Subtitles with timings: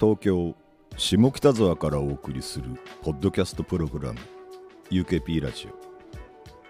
[0.00, 0.56] 東京
[0.96, 2.70] 下北沢からお送りする
[3.02, 4.18] ポッドキャストプログラム
[4.90, 5.68] UKP ラジ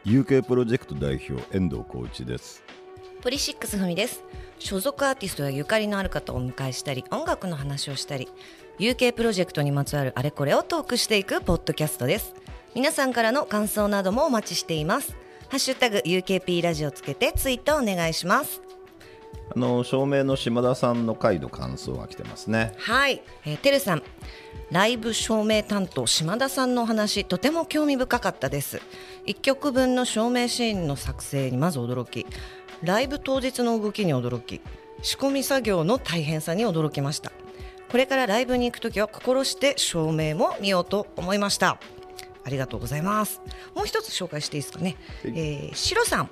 [0.04, 0.08] オ。
[0.08, 2.64] UK プロジェクト代表遠藤浩一です。
[3.22, 4.24] ポリシックスふみです。
[4.58, 8.28] 所属アーティストやゆかりのある方をお迎えしたり音楽の話をしたり
[8.80, 12.34] UK プロジェクトにまつわるあれこれをトークしていくポッドキャストです。
[12.74, 15.16] 皆さんからの感想などもお待ちしています。
[15.50, 18.69] ハッシュタグ UKP ラジオつけてツイートお願いします。
[19.54, 22.72] あの照明の島田さんの回の感想が来てますね。
[22.78, 24.02] はい、えー、てるさん。
[24.70, 28.80] ライブ照明担当島田さんのお話とても興味深かったです。
[29.26, 32.26] 1曲分の照明シーンの作成にまず驚き。
[32.82, 34.60] ライブ当日の動きに驚き。
[35.02, 37.32] 仕込み作業の大変さに驚きました。
[37.90, 41.80] これからライブに行くときは心して照明も見ようと思いました。
[42.44, 43.40] ありがとうございます。
[43.74, 46.30] もう一つ紹介していいですかね、えー、シロさん、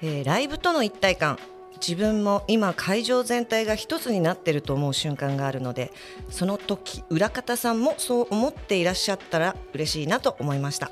[0.00, 1.38] えー、ライブとの一体感
[1.80, 5.92] 自分も今会場全体が一つになっていると思う瞬間があるので
[6.30, 10.90] その時裏方さんもそう思っていらっしゃったら嬉しいなと思いました。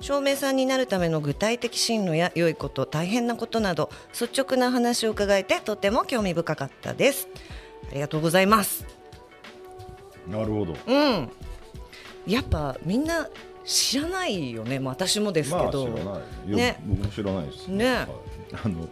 [0.00, 7.28] 照明さんになるための具体的進路や良いこと大変なことなど率直な話を伺えてとても興味深かったです。
[7.90, 8.84] ありがとうございます。
[10.28, 10.74] なるほど。
[10.86, 11.30] うん。
[12.26, 13.28] やっぱみんな
[13.64, 16.56] 知らないよね、まあ、私もですけど、まあ、知らない。
[16.56, 16.82] ね。
[16.86, 17.68] 僕も知らないです。
[17.68, 18.06] ね、はい、
[18.64, 18.88] あの、うん、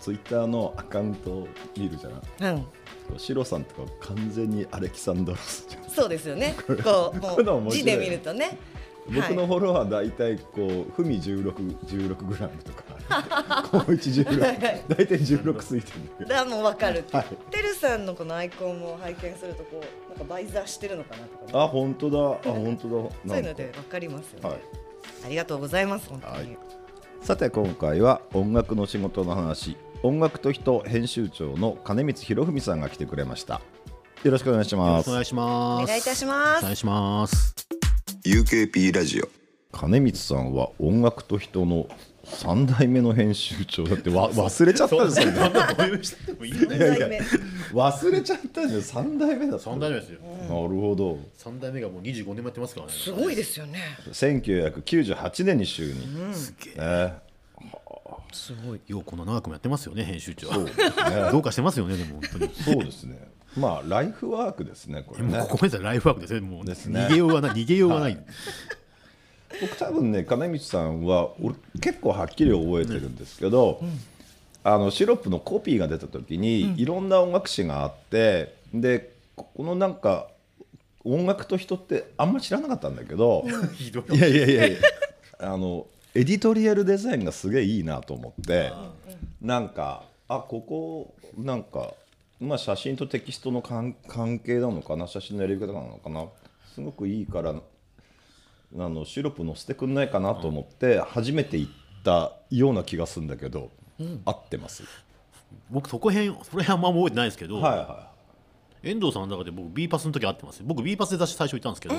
[0.00, 5.84] ツイッターのアカウント見るじゃん、うん、シロさんとか完全にアレキサンドロスじゃん。
[5.90, 6.54] そうですよね。
[6.82, 8.58] こうもう字で見るとね。
[9.06, 16.26] 僕のフォロワー大体こうふみ十六十六グラムとか、 こう一十六大体十六ついてる。
[16.26, 17.04] だもうわかる。
[17.10, 22.18] はい、てるさんのこのアイコンも拝見するとこうなんかバイザーしてるのかなとか、ね、あ本当だ。
[22.18, 23.10] あ本当だ。
[23.26, 24.58] そういうのでわかりますよね、はい。
[25.26, 26.34] ありがとうございます本当に。
[26.34, 26.58] はい、
[27.22, 33.60] さて今回は音楽の仕事の話、音楽と人編集長の金光博文さんが来てくれました。
[34.24, 35.08] よろしくお願いします。
[35.08, 35.84] お願いします。
[35.84, 36.58] お願いいたします。
[36.58, 37.54] お願いします。
[38.26, 39.28] UKP ラジオ
[39.70, 41.86] 金光さんは音楽と人の
[42.32, 45.40] 三代目の編集長だってわ忘れちゃったんですよね。
[47.72, 50.20] 忘れちゃったんですよ三代目だ三代目ですよ。
[50.20, 51.18] なるほど。
[51.36, 52.92] 三代目がもう二十五年もやってますからね。
[52.92, 53.80] すごいですよね。
[54.12, 56.26] 千九百九十八年に就任。
[56.26, 57.06] うん、すげえ。
[57.06, 57.14] ね
[58.32, 58.80] すごい。
[58.86, 60.52] ようこの長くもやってますよね編集長。
[60.52, 60.72] そう、ね、
[61.30, 62.50] どうかしてますよねでも本当に。
[62.54, 63.28] そうですね。
[63.56, 65.38] まあライフワークですねこれね。
[65.40, 67.00] ここまでライフワークですねもうですね。
[67.00, 68.14] 逃げようがない逃げようがない。
[68.14, 68.24] はい
[69.60, 73.98] 僕多分ね金光さんは俺結構はっきり覚えてるんですけど、うん、
[74.64, 80.28] あのシロップのコピーが出た時に、うん、いろんな音楽誌があってでこのなんか
[81.04, 83.44] 音楽と人ってあんま知らなかったんだけど、
[84.12, 84.78] いやいやいやいや
[85.40, 88.72] あのエディトリアルデザインがすげえいいなと思って、
[89.40, 91.94] なんかあここなんか、
[92.40, 93.94] まあ、写真とテキストの関
[94.38, 96.26] 係なのかな写真のやり方なのかな
[96.74, 97.54] すごくいいから
[98.78, 101.72] あのシロップ乗せてくんないかなと思って初めて行っ
[102.02, 104.82] たような気がするんだけど、うん、合ってます？
[105.70, 108.10] 僕そこへんそれはあんま覚えてないですけど、はいは
[108.82, 110.62] い、遠藤さんの中で僕 B パスの時合ってます。
[110.64, 111.94] 僕 B パスで最初行ったんですけど、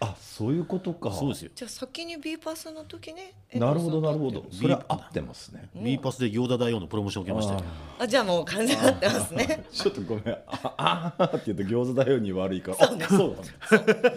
[0.00, 1.12] あそういうことか。
[1.12, 1.50] そうですよ。
[1.54, 4.46] じゃあ先に B パスの時ねなるほどなるほど。
[4.50, 7.60] それは合ってますね、B パスで餃子大王のプロモーション受けましたよ。
[7.98, 9.64] あじゃあもう完全に合ってますね。
[9.70, 10.38] ちょっとごめん。
[10.48, 12.86] ああって言うと餃子大王に悪いから。
[12.86, 13.36] そうねそう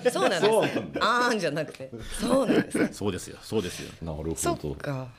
[0.09, 0.89] そうなんです。
[1.01, 1.91] あーんじゃなくて。
[2.17, 3.37] そうなんですそうですよ。
[3.41, 3.91] そうですよ。
[4.01, 5.09] なるそほどっか。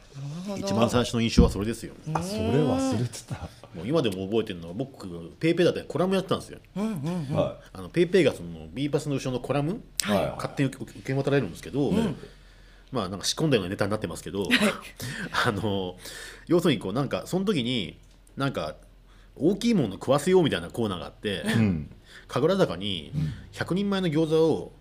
[0.57, 1.93] 一番最初の印象はそれですよ。
[2.15, 3.34] あそれ忘れてた。
[3.75, 5.07] もう今でも覚えてるのは僕
[5.39, 10.27] ペイペイだってコラムやってたんですよ、はあのペイペイがその B パスの後ろのコラム、はい。
[10.37, 11.92] 勝手に受け渡られるんですけど、
[12.92, 14.47] まあなんか仕込んだようなネタになってますけど
[15.47, 15.97] あの
[16.47, 17.98] 要するにこうなんかその時に
[18.36, 18.76] なんか
[19.36, 21.91] 大きいもの食わせようみたいなコーナーがあって、ん。
[22.28, 23.12] 神楽坂に
[23.52, 24.72] 100人前の餃子を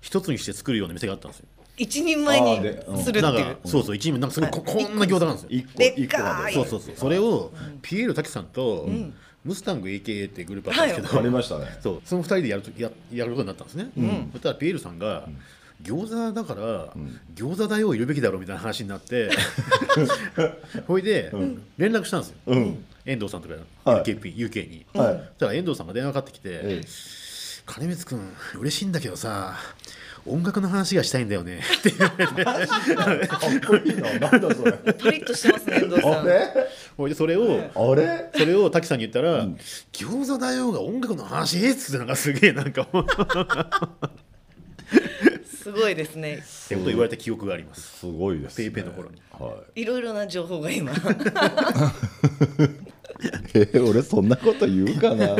[0.00, 1.46] 一つにして作るような店があったんですよ。
[1.76, 2.56] 一人前に
[3.02, 3.56] するっていう。
[3.56, 5.48] かそうそう一人前なんかすごいここんな餃子なんですよ。
[5.50, 6.18] い一個でっ一個
[6.52, 6.96] そうそうそう。
[6.96, 8.88] それをピエール滝さんと、
[9.44, 11.66] ムスタング AKA ってグループあったんですけど、ありましたね。
[11.82, 12.02] そう。
[12.04, 13.90] その二人でやるとややることになったんですね、
[14.32, 15.28] そしたらピエールさんが、
[15.82, 16.94] 餃子だから、
[17.34, 19.30] 餃子代をいるべきだろうみたいな話になって
[20.86, 21.32] ほいで、
[21.76, 22.36] 連絡したんですよ、
[23.04, 23.54] 遠藤さんとか
[23.90, 24.02] はい。
[24.04, 25.14] UKP、UK に、はい。
[25.16, 26.86] そしたら遠藤さんが電話かかってきて、ええ。
[27.66, 29.56] 金光君嬉しいんだけどさ
[30.26, 31.60] 音楽の話がしたいんだよね。
[31.78, 32.44] って言われて。
[33.26, 34.30] かっこいいな。
[34.30, 34.72] なんだそれ。
[34.72, 36.24] パリッとしてますね遠藤さん
[36.96, 38.30] ほいでそれをあれ？
[38.34, 39.46] それを滝さんに言ったら
[39.92, 41.58] 「餃子だよ」が音楽の話？
[41.68, 42.86] っつってなんかすげえなんか
[45.44, 46.34] すごいですね。
[46.34, 46.38] っ
[46.68, 48.00] てことを言われた記憶があります。
[48.00, 49.22] すごいです、ね、ペイペイの頃に。
[49.30, 50.92] はいろいろな情報が今
[53.54, 55.36] え ー俺そんなこと言うかな。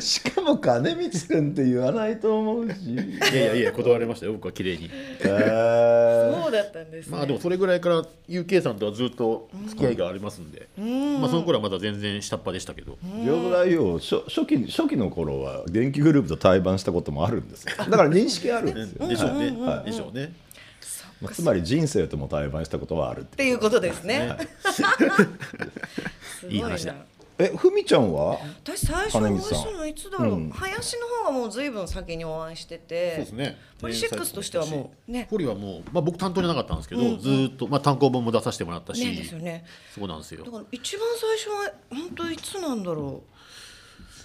[0.00, 2.92] しかも金光君って言わないと思うし。
[2.92, 3.02] いや
[3.32, 4.32] いやいや断られましたよ。
[4.32, 4.90] 僕は綺麗に。
[5.20, 6.42] えー。
[6.42, 7.16] そうだったんですね。
[7.16, 17.72] まあでもそれぐらいから UK さんとはずっと付き合いがありますんで、まあその頃はまだ全然下っ端でしたけど、餃子大王初初期初期の頃は電気グループと対バンしたこともあるんですよ。
[17.90, 20.32] だから認識あるんですよ、でしょうね、はいでしょうね
[21.20, 24.36] まあつまり人生とも対バンしたことはあるっってていうことですね。
[26.40, 26.94] すごいい話だ。
[27.40, 28.36] えふみちゃんは？
[28.64, 30.50] 私最初お会いしたのいつだろう、うん。
[30.50, 33.10] 林の方がもうずいぶん先にお会いしてて。
[33.10, 33.58] そうですね。
[33.80, 35.28] ポリシックスとしてはもうね。
[35.30, 39.64] ポリはもう、まあ、僕担当じゃなかったんですけど、ずーっと、まあ、単行本も出させてもらったし、ねですよね。
[39.94, 40.44] そうなんですよ。
[40.44, 43.37] だから一番最初は本当いつなんだろう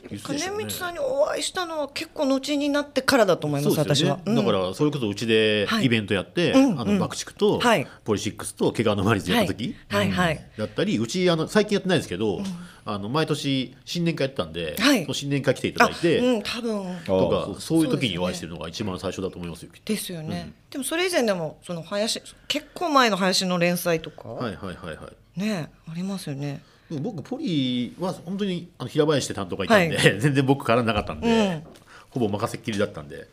[0.09, 4.35] 金光さんにお会いしたのは結構後になってからだと思います私は、うん。
[4.35, 5.85] だからそれこそうちではい。
[5.85, 7.87] イベントやって、あの爆竹と、はい。
[8.03, 10.45] ポリシックスと毛皮のマリズやった時、はいはいはい。
[10.57, 12.41] だったりうちあの最近やってないですけど、
[12.85, 14.75] あの毎年新年会やってたんで、
[15.13, 16.97] 新年会来ていただいて、うん多分。
[17.05, 17.83] とかあそう。
[17.83, 25.39] いう時にお会いしてるのが一番最初だと思いますよですよね、でもそれ以前でもその林結構前の林の連載とか、はいはいはいはい。
[25.39, 31.63] ねありますよね僕ポリは本当にあの平林って担当がいたんで、全然僕からなかったんで、うん。
[32.09, 33.27] ほぼ任せっきりだったんで。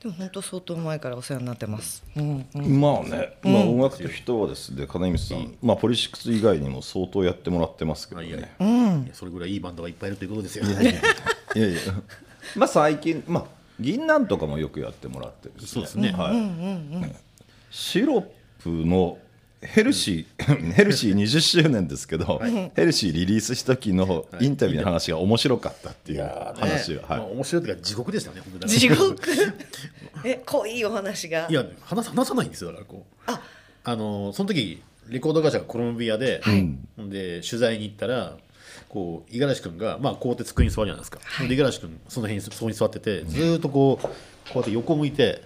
[0.00, 2.80] でも本当相当前からお世話になってます、うんうん。
[2.80, 8.48] まあね、まあ音楽と人はですね金光さん、まあポリシックス以外にも相当やってもらってますけどね、いやいや。
[8.60, 9.04] うん。
[9.04, 10.66] いやそれぐらいいいバンドがいっぱいいるということですよ。
[10.66, 10.90] いやいや。
[10.92, 11.00] いや
[12.56, 13.44] まあ最近まあ
[13.80, 16.12] 銀杏とかもよくやってもらってるしそうですね。
[16.12, 17.16] はい。
[17.70, 18.22] シロッ
[18.62, 19.18] プの
[19.62, 22.40] ヘルシー、 ヘルシー20周年ですけど、
[22.74, 29.16] ヘルシーリリースした時のインタビューの話が面白かったっていう話を、まあ、はい、面白いというか地獄でしたね地獄。
[30.24, 31.46] え濃いお話が。
[31.48, 33.30] いや話さ話さないんですよだからこう。
[33.30, 33.40] あ。
[33.84, 36.42] あのその時レコード会社がコロンビアで、
[36.98, 38.36] で取材に行ったら
[38.88, 44.10] こう五十嵐君が、まあ、こうやって机に座るじゃないですか、で五十嵐君その辺にそこに座っててずーっとこうこ
[44.54, 45.42] うやって横向いて、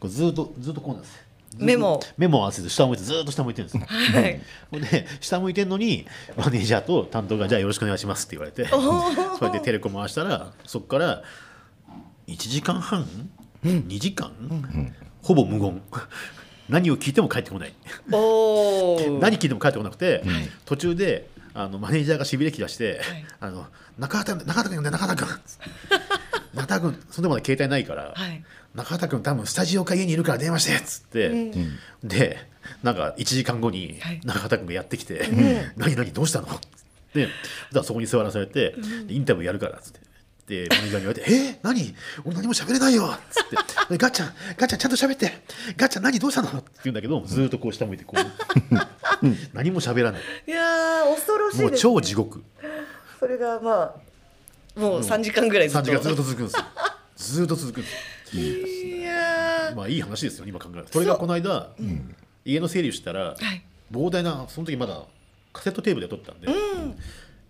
[0.00, 1.23] こうずーっとずーっとこうなんです
[1.56, 2.00] メモ。
[2.16, 3.86] メモを合わせて下を向いてずーっと下向いてるんですよ。
[3.86, 4.40] はい。
[4.72, 6.06] で下向いてんのに
[6.36, 8.66] マネージャーと担当が「じゃあよろしくお願いします」って言われて。
[9.38, 11.22] それでテレコ回したらそこから
[12.26, 13.06] 1時間半、
[13.64, 14.32] 2時間、
[15.22, 15.82] ほぼ無言。
[16.68, 17.74] 何を聞いても帰ってこない。
[18.10, 20.22] おお 何聞いても帰ってこなくて、
[20.64, 23.00] 途中であのマネージャーがしびれ切らして
[23.40, 23.66] 「あの
[23.98, 25.28] 中畑中畑君呼んで中畑君」
[26.54, 31.52] 中畑君そんでまで携帯ないから、はい中畑君多分スタジオか家にいるから電話してっつって、
[32.02, 32.38] で
[32.82, 35.28] なんか1時間後にはい中畑君がやってきて
[35.76, 36.48] 「何何どうしたの?」
[37.14, 37.28] で
[37.84, 38.74] そこに座らされて
[39.08, 40.00] 「インタビューやるから」っつって。
[40.46, 43.56] でマネージャーに言われて「えー、何俺何も喋れないよ」っつって
[43.92, 45.32] で「ガッチャンガッチャンちゃんと喋って
[45.74, 52.44] ガッチャン何どうしたの?」って言うんだけどずーっとこう下向いてこう何も喋らないいやー恐ろしいもう超地獄
[53.18, 53.94] それがま
[54.76, 56.64] あもう3時間ぐらいず3っと時間ずっと続くんですよ
[57.16, 57.94] ずーっと続くんです
[58.40, 59.74] よいやー。
[59.76, 60.92] まあいい話ですよ今考えると。
[60.92, 61.70] それがこの間、
[62.44, 63.64] 家の整理をしたら、はい。
[63.92, 65.02] 膨大なその時まだ
[65.52, 66.48] カセットテープで撮ってたんで、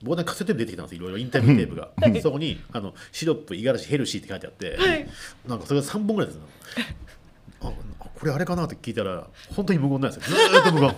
[0.03, 1.91] 膨大なカセットテープ出てきたんですいろいろインタビューテープが、
[2.21, 5.09] そこにあの「シロップ五十嵐ヘルシー」って書いてあって、はい。
[5.47, 6.43] なんかそれが3本ぐらいですよ。
[7.63, 10.37] ああこれあれかなって聞いたら本当に無言なんですよ。
[10.37, 10.95] ずーっと無言、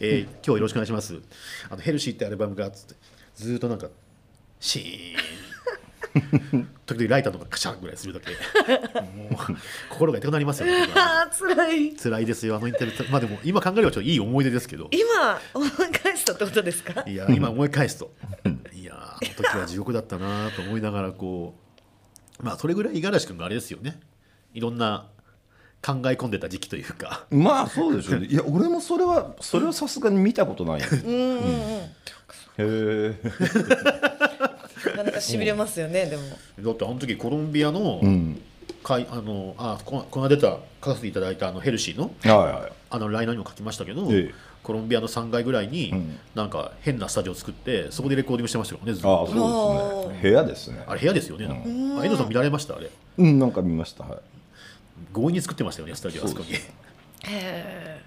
[0.00, 1.20] えー今日はよろしくお願いします。
[1.68, 2.94] あのヘルシーってアルバムがつって
[3.36, 3.88] ずーっとなんか
[4.60, 5.16] シーン
[6.86, 8.30] 時々ライターとかカシャンぐらいするだけ
[9.00, 9.36] もう
[9.90, 10.86] 心が痛くなりますよね。
[10.94, 11.94] あー辛い。
[11.96, 13.10] 辛いですよあのインタビュー。
[13.10, 14.88] まあでも今考えればちょっといい思い出ですけど。
[14.92, 17.02] 今思い返したってことですか？
[17.06, 18.12] いや今思い返すと。
[18.74, 21.54] いやあの時は地獄だったなと思いながらこ
[22.40, 23.98] うまあそれぐらい五十嵐君があれですよね。
[24.52, 25.06] いろんな
[25.80, 27.26] 考え込んでた時期というか。
[27.30, 28.26] まあそうでしょうね。
[28.26, 30.86] いや俺もそれはそれはさすがに見たことないよ。
[30.92, 31.00] うん。
[31.10, 31.92] うんうん
[32.58, 33.14] へえ
[34.86, 36.22] なかなかしびれますよねでも。
[36.60, 38.40] だってあの時コロンビアのうん。
[38.82, 42.72] かいあのあここの間出た書かせていただいたあのヘルシーのはいはい。
[42.90, 44.34] あのライナーにも書きましたけど、ええ。
[44.62, 46.18] コロンビアの3階ぐらいに、ん。
[46.34, 50.30] なんか変なスタジオを作ってそこでレコーディングしてましたよねずっああとそうですね。
[50.30, 50.84] 部屋ですね。
[50.86, 52.90] あれ部屋ですよねあ遠藤さん見られましたあれ。
[53.18, 54.04] うんなんか見ました。
[54.04, 54.18] はい。
[55.14, 56.52] 強引に作ってましたよねスタジオあそこに。
[56.54, 56.58] へ
[57.24, 58.00] え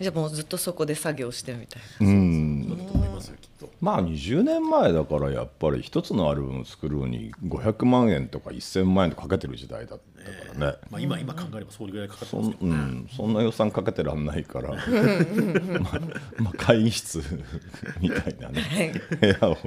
[0.00, 2.68] じゃあもうずっとそこで作業してみたいうん。
[2.68, 3.36] だと思いますよ
[3.80, 14.70] まあ20年前だからやっぱり一つのアルバム作るのに500万円とか1000万円とかかけてる時代だったからね、まあ、今今考えればそれぐらいかかってそんますけど、うん、そんな予算かけてらんないから。
[15.80, 16.00] まあ、
[16.38, 17.22] まあ会議室
[18.00, 18.92] みたいなね。
[19.20, 19.58] 部屋を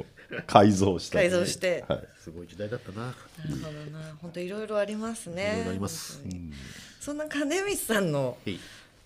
[0.46, 1.86] 改造したり改造して。
[1.88, 3.06] はい、すごい時代だったな。
[3.06, 3.16] なる
[3.64, 4.16] ほどな。
[4.22, 5.54] 本当いろいろありますね。
[5.54, 6.20] いろいろあります。
[6.22, 6.54] 本当に。
[7.00, 8.38] そんな金光さんの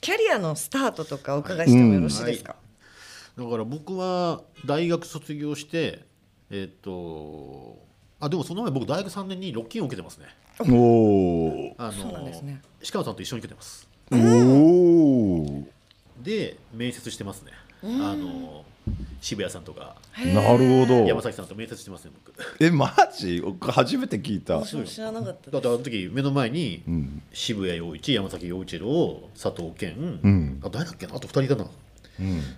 [0.02, 2.56] キャリアのスタートとかお伺いしてもよろしいですか、
[3.38, 6.06] だから僕は大学卒業して
[6.52, 7.80] えっ、と
[8.20, 10.28] あでもその前僕大学3年にロッキンを受けてますね。
[10.72, 12.62] おおあそうなんですね。
[12.92, 13.88] 鹿野さんと一緒に受けてます。
[14.12, 15.64] おお
[16.24, 17.52] で面接してますね。
[17.84, 18.64] あの
[19.20, 19.96] 渋谷さんとか。
[20.16, 20.94] なるほど。
[21.06, 22.34] 山崎さんと面接してますね僕。
[22.64, 23.42] えマジ？
[23.42, 24.58] 僕初めて聞いた。
[24.58, 27.24] 私も知らなかっただってあの時目の前にん。
[27.34, 30.62] 渋谷陽一山崎陽一郎佐藤健、ん。
[30.64, 31.16] あ誰だっけな？
[31.16, 31.64] あと2人いたな。
[31.64, 31.70] うん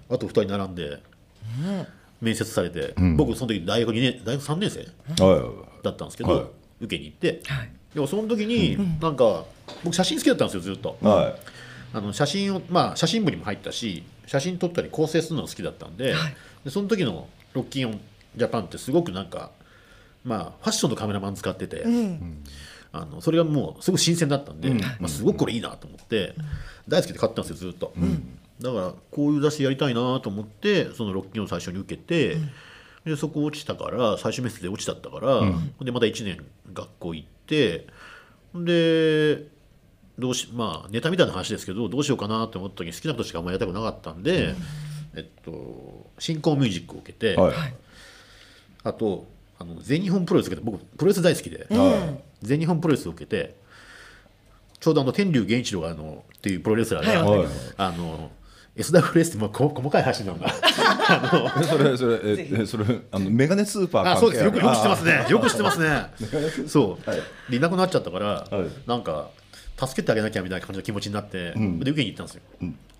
[0.09, 1.01] あと2人並んで
[2.21, 3.17] 面接されて、ん。
[3.17, 4.87] 僕その時大学2年大学3年生
[5.83, 6.45] だったんですけど、はい。
[6.81, 7.71] 受けに行ってはい。
[7.93, 9.45] でもその時になんか
[9.83, 10.97] 僕写真好きだったんですよずっと。
[11.01, 11.35] はい。
[11.93, 16.35] あの写真をまあ写真部にも入ったし写真撮ったり構成するのが好きだったんで,、はい。
[16.65, 18.01] でその時のロッキンオン
[18.35, 19.51] ジャパンってすごくなんか
[20.23, 22.43] まあファッションのカメラマン使ってて、うん。
[22.91, 26.33] あのそれがもうすごい新鮮だったんで、まあ、すごくこれいいなと思って、
[26.87, 27.93] 大好きで買ったんですよずっと、
[28.61, 32.37] だからこういう雑誌やりたいなと思ってそのロッキンを最初に受けて、
[33.05, 35.41] でそこ落ちたから最終面接で落ちちゃったから、
[35.83, 36.43] でまた1年
[36.73, 37.87] 学校行って
[38.55, 39.47] で
[40.17, 44.55] どうしまあネタみたいな話ですけどどうしようかなと思った時に好きなことしかあんまりやりたくなかったんで、
[45.15, 47.53] えっと、新興ミュージックを受けて、はい。
[48.83, 49.27] あと
[49.59, 53.55] あの全日本プロレス受けて僕プロレス大好きで、は全日本プロレスを受けて
[54.79, 57.47] ちょうどあの天竜源一郎があのっていうプロレスラーが、はいはい。
[57.77, 58.31] あの
[58.75, 60.47] SWS ってまあこ細かい話なんだ。
[61.61, 64.17] えそれそれええそれあのメガネスーパー関係。
[64.17, 64.43] あそうです。
[64.43, 65.11] よくよく知ってますね。
[65.11, 66.67] ねよく知ってますね。
[66.67, 67.21] そう、はい。
[67.49, 68.87] でいなくなっちゃったから、はい。
[68.87, 69.29] なんか
[69.77, 72.41] 助けてあげなきゃみたいな感じの気持ちになって、で受けに行ったんですよ、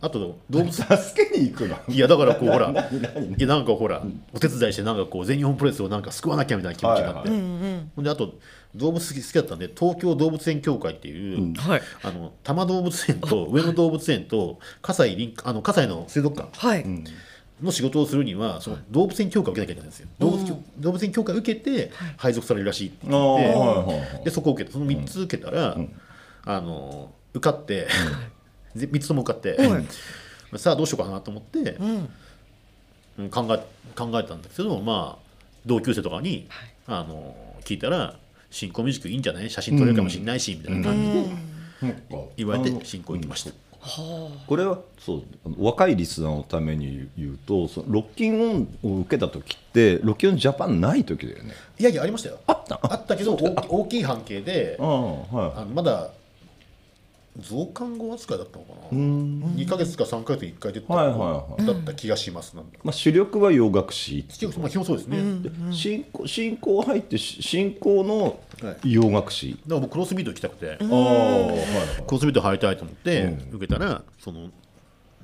[0.02, 0.72] あと動物。
[0.72, 1.78] 助けに行くの？
[1.88, 4.04] いやだからこうほら いやなんかほら
[4.34, 7.40] お手伝いしてなんかこう全日本プロレスをなんか救わなきゃみたいな気持ちになって、はい
[7.96, 8.36] ほんであと
[8.76, 11.82] 動物好き好きだったんで東京動物園協会っていう、はい。
[12.04, 16.86] あの多摩動物園と上野動物園と葛西臨あの葛西の水族館はい、
[17.62, 20.08] の仕事をするにはその動物園協会を受けなきゃいけないんですよ。
[20.20, 25.78] 動物協動物園協会を受けて配属されるらしいって言って、はいはいはいでそこを受けてその3つ受けたら、
[26.46, 27.88] あの受かって、
[28.76, 29.58] ぜ3つとも受かって、
[30.58, 32.10] さあどうしようかなと思って、うん。
[33.18, 33.66] うん考え
[33.96, 35.26] 考えたんだけどまあ
[35.66, 36.48] 同級生とかに、
[36.86, 38.18] あの聞いたら
[38.56, 39.50] 「新興ミュージックいいんじゃない？
[39.50, 41.04] 写真撮れるかもしれないし」みたいな感
[41.84, 42.26] じで。
[42.38, 43.52] 言われて新興行きました。
[44.48, 51.52] これはそうあの若いリスナーのために言うとそのロッキンオンを受けた時ってロッキンオンジャパンない時だよね。
[51.78, 52.40] いやいやありましたよ。
[52.48, 52.80] あった。
[52.82, 55.54] あったけど大き大きい半径でああはい。
[55.58, 56.10] あのまだ
[57.38, 58.78] 増刊号扱いだったのかな？
[58.92, 59.44] うん。
[59.58, 60.94] 2か月か3か月に1回出てた。
[60.94, 61.66] はいはいはい。
[61.66, 62.56] だった気がします。
[62.56, 64.26] なんだまあ主力は洋楽史。
[64.58, 68.94] まあ基本そうですね、だか進行進行入ってし進行のはい。
[68.94, 69.60] 洋楽史。
[69.68, 73.50] ら僕クロスビート行きたくて、ああはいクロスビート入りたいと思ってうん。
[73.56, 74.50] 受けたら、その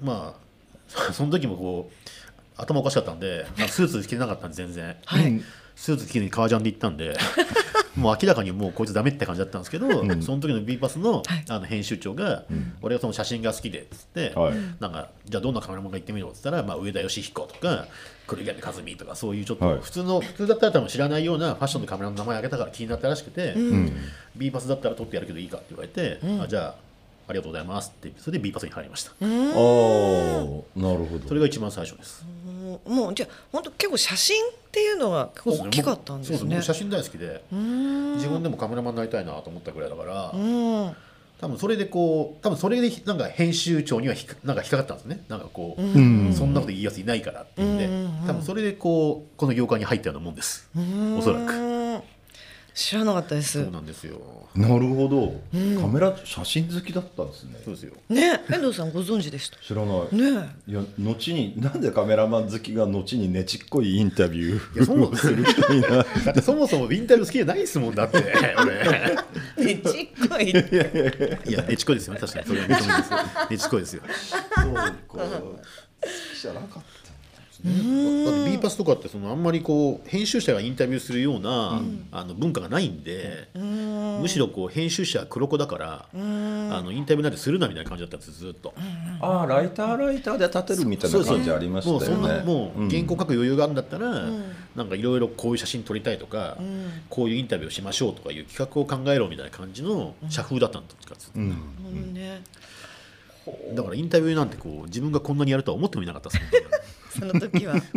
[0.01, 2.12] まあその時もこう
[2.58, 5.41] 頭おかしかったんで、まあスーツ着てなかったんで全然、はい
[5.75, 7.15] スーツ着てに革ジャンで行ったんで
[7.95, 9.89] もう明らかにもうこいつダメって感じだったんですけど、
[10.21, 12.45] その時の B パスのあの編集長が、
[12.81, 14.53] 俺がその写真が好きでっつって、はい。
[14.79, 17.87] なんかじゃあどんなカメラマンが行ってみようっつったら、まあ、上田義彦とか
[18.27, 19.75] 黒柳和美とかそういうちょっはい。
[19.77, 23.55] と普通の、普通だったら多分知らないようなファッションのカメラの名前挙げたから気になったらしくて、
[24.37, 26.75] B パスだったら撮ってやるけどいいかって言われて、あじゃあ
[27.27, 29.27] ありがとうございますってそれで B パスに入りました、ああ
[30.79, 31.27] なるほど。
[31.27, 32.25] それが一番最初です
[32.71, 36.37] もうもうじゃあ本当結構写真っていうのが大きかったんですね。
[36.37, 40.95] そう僕写真大好きで自分でもカメラマンになりたいなと思ったぐらいだから、うん。
[41.39, 45.23] 多分それでこう多分それでなんか編集長にはひかなんか引っかかったんですね。
[45.27, 46.33] なんかこう、ん。
[46.33, 47.89] そんなこと言いやついないからっていうんで、
[48.27, 50.69] 多分それでこうこの業界に入ったようなもんです、
[51.17, 51.53] おそらく。
[51.53, 51.70] うん
[52.73, 53.61] 知らなかったです。
[53.61, 54.17] そうなんですよ。
[54.55, 55.41] なるほど。
[55.81, 57.59] カメラ写真好きだったんですね。
[57.65, 57.93] そうですよ。
[58.09, 59.57] ね遠藤さんご存知でした？
[59.57, 60.15] 知らない。
[60.15, 60.49] ね。
[60.67, 66.01] いや後になんでカメラマン好きが後にねちっこいインタビューをする人になだ
[66.31, 68.17] ってそもそもインタビュー好きじゃないですもんだって。
[69.57, 70.49] 俺 えちっこい。
[70.49, 72.45] いやねちっこいですよね確かに。
[72.47, 73.11] それは認めます
[73.51, 74.01] ねちっこいですよ。
[74.61, 74.93] そうか。
[75.11, 76.83] 好きじゃなかっ
[77.63, 86.18] だって B パスとかってそのあんまりこう編集者がインタビューするような、あの文化がないんでむしろこう編集者は黒子だからあ
[86.82, 88.74] のインタビューなんてするなみたいな感じだったんですずっと。
[89.20, 91.51] たああライターライターで立てるみたいな感じ。
[91.51, 94.25] ありましたよねもうそんなもううん原稿書く余裕があるんだったら、
[94.75, 96.58] なんかいろいろこういう写真撮りたいとか、
[97.10, 102.13] こういうインタビューをしましょうとかいう企画を考えろみたいな感じの社風だったんですか、うん。
[102.13, 102.41] ね。
[103.74, 106.41] だからインタビューなんてこう自分がこんなにやるとは思ってもいなかったです
[107.20, 107.75] その時は。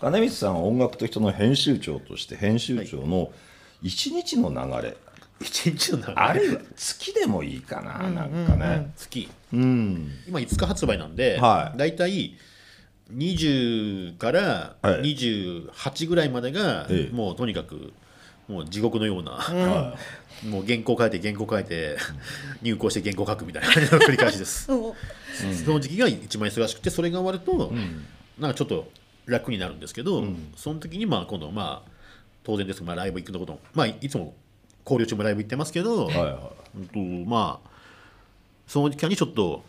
[0.00, 3.32] 本金光さんは音楽と人の編集長として編集長の
[3.82, 4.96] 一日の流れ。
[5.40, 8.92] 一日の中あれは月でもいいかな、なんかね。
[8.96, 9.28] 月。
[9.52, 10.10] うん。
[10.28, 11.78] 今5日発売なんで、はい。
[11.78, 12.36] だいたい
[13.12, 15.14] 20からはい。
[15.16, 17.14] 28ぐらいまでが、ええ。
[17.14, 17.92] もうとにかく
[18.48, 19.96] もう地獄のような、は
[20.48, 21.96] もう原稿書いて原稿書いて
[22.62, 24.66] 入稿して原稿書くみたいな繰り返しです。
[25.64, 27.72] その時期が一番忙しくてそれが終わると、
[28.38, 28.90] なんかちょっと
[29.26, 30.24] 楽になるんですけど、
[30.56, 31.90] その時にまあ今度まあ
[32.42, 34.34] 当然ですが、まあ、ライブ行くのことまあいつも
[34.84, 36.98] 交流中もライブ行ってますけど、はいはうんと
[37.28, 37.70] まあ
[38.66, 39.64] その期間にちょっと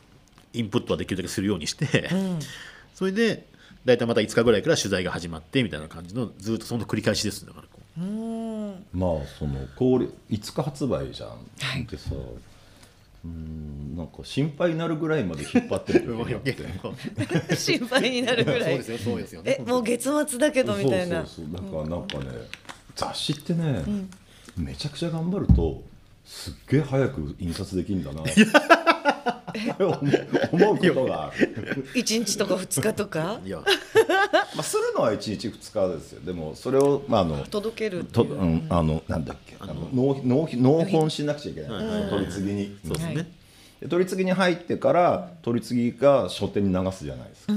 [0.53, 2.09] インプットはできるだけするようにして、
[2.93, 3.45] それで
[3.85, 7.45] 大体また5日ぐらいから取材が始まってみたいな感じのずっとその繰り返しです。
[7.45, 7.99] だからこう
[8.93, 12.11] まあその氷5日発売じゃん、でさ
[13.23, 16.15] うんなんか心配になるぐらいまで引っ張ってる
[17.57, 18.61] 心配になるぐらい。
[18.61, 19.41] そうですよそうですよ。
[19.41, 21.25] ねえもう月末だけどみたいな。
[21.25, 21.71] そうそうそう。
[21.71, 22.25] だからなんかね、
[22.95, 23.83] 雑誌ってね、
[24.55, 25.83] めちゃくちゃ頑張ると
[26.23, 28.21] すっげえ早く印刷できるんだな
[30.51, 33.39] 思うことがある、1日とか2日とか？
[33.45, 33.59] いや。
[33.59, 36.21] まあ、するのは1日2日ですよ。
[36.21, 38.33] でもそれを、まあ、あの届けると、いう。
[38.33, 39.55] うん、あのなんだっけ？
[39.59, 42.09] あの納納納本しなくちゃいけない、はいはいはい。
[42.09, 43.27] 取り次ぎに、そうですね、はい。
[43.81, 47.53] で取り次ぎに入ってから取り次ぎが書店に流すじゃないですか、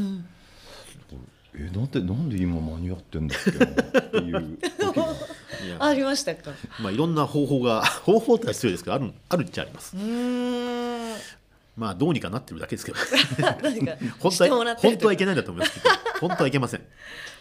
[1.54, 5.00] えなんでなんで今間に合ってんだっけなっていう時
[5.80, 6.52] ありましたか？
[6.80, 9.96] まあいろんな方法が方法ってのは失礼ですけどあるあるっちゃあります。
[9.96, 10.77] うーん
[11.78, 12.98] まあどうにかなってるだけですけど。
[14.18, 15.94] 本当は本当はいけないんだと思いますけど。
[16.20, 16.82] 本当はいけません。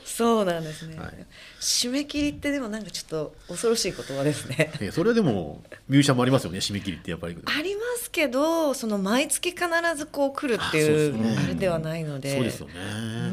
[0.06, 1.26] そうなんですね、はい。
[1.60, 4.72] 締め切りってでもなんかちょっと恐ろしい言葉ですね。
[4.80, 6.60] えそれはでもミュージシャンもありますよね。
[6.60, 7.38] 締め切りってやっぱり。
[7.46, 9.66] ありますけどその毎月必
[9.96, 12.36] ずこう来るっていうあれではないので。
[12.36, 12.80] そうですよね、う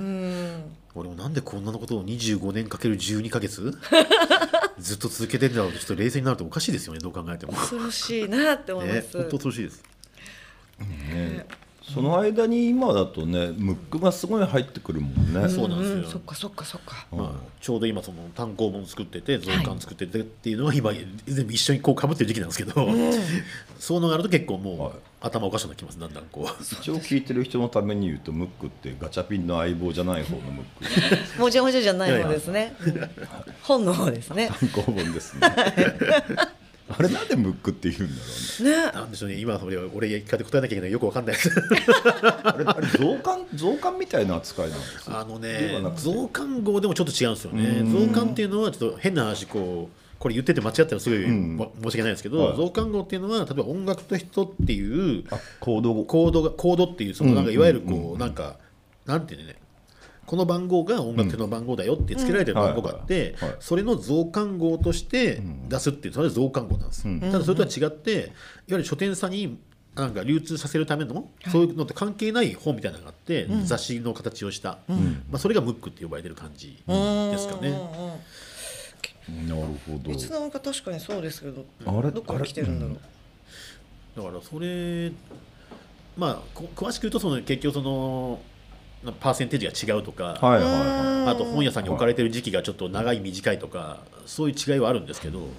[0.01, 0.77] ん。
[0.95, 3.73] 俺もなんでこんなことを25年かける12か月
[4.79, 7.01] ずっと続けてんだろうとちょっと冷静になるとおかしいですよね。
[7.01, 7.53] どう考えても。
[7.53, 9.94] 恐ろしいなって思います、ね本当恐ろしいです
[10.79, 11.47] ね
[11.83, 15.99] その間に今だとねムックがすごい入ってくるもんね、そうなんですよ。
[15.99, 17.07] んそっかそっかそっか。
[17.13, 20.93] まあ、ちょうど今その単行本作ってて増刊作っててっていうのは今
[21.27, 22.87] 全部一緒にこうかぶってる時期なんですけど、
[23.79, 24.93] そういうのがあると結構もう、はい。
[25.25, 26.63] 頭おかしくなってきますだんだんこう。
[26.63, 31.41] 一応聞いてる人のために言うとムックってガチャピンの相棒じゃない方のムック。
[31.41, 32.77] もじゃもじゃじゃない方ですね。
[32.87, 33.11] うん
[33.63, 34.51] 本の方ですね。
[34.61, 35.41] 単行本ですね
[36.87, 38.23] あれなんでムックって言うんだろ
[38.61, 38.77] うね。
[38.87, 38.93] ね。
[38.93, 39.37] なんでしょうね。
[39.37, 40.99] 今それ俺言い方答えなきゃいけないよ。
[41.01, 41.35] くわかんない。
[41.35, 41.51] です
[42.45, 45.19] あれあれ増刊増刊みたいな扱いなんですよ。
[45.19, 47.65] あのね増刊号でもちょっと違うんですよね。
[47.81, 48.09] うん。
[48.09, 51.57] 増刊っていうのはちょっと変な話こうこれ言ってて間違ったらすごい、うん。
[51.57, 52.57] も申し訳ないですけど、はい。
[52.57, 56.05] 増刊号っていうのは例えば音楽と人っていうあ行動。
[56.05, 57.55] コードがコードっていうそのなんかうん。
[57.57, 58.13] いわゆるこうん。
[58.13, 58.57] うなんか
[59.07, 59.57] なんていうのね
[60.27, 67.07] この番号が音楽の番号だよって付けられてる番号があってそれの増刊号として出すっていうそれは増刊号なんです。
[67.07, 67.21] ようん。
[67.21, 68.27] ただそれとは違っていわ
[68.69, 69.59] ゆる書店さんに
[69.95, 74.79] なんか流通させるためのそういうのって関係ない本みたいなのがあって雑誌の形をした。
[74.89, 74.97] ま
[75.35, 77.71] あそれがムックって呼ばれてる感じですかね。
[79.47, 80.11] なるほど。
[80.11, 82.11] いつの間確かにそうですけどあれ？
[82.11, 82.99] どこから来てるんだろう。
[84.17, 85.13] だからそれ
[86.17, 88.39] まあこ詳しく言うとその結局そのな
[89.13, 95.51] パーセンテージが違うとか、はいはいはあと本屋さんに置かれてる時期がちょっと長い短いとかそういう違いはあるんですけど、なる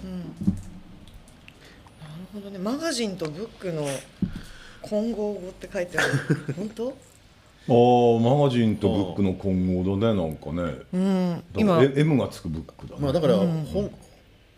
[2.34, 2.58] ほどね。
[2.60, 3.88] マガジンとブックの
[4.81, 6.08] 混合語って書いてある。
[6.55, 6.89] 本当？
[6.89, 6.93] い
[7.67, 10.75] あーマガジンとブックの混合だねなんかね。
[10.93, 11.43] うん。
[11.55, 11.84] 今。
[11.84, 13.01] 今 M がつくブックだね。
[13.01, 13.91] まあ、だから本、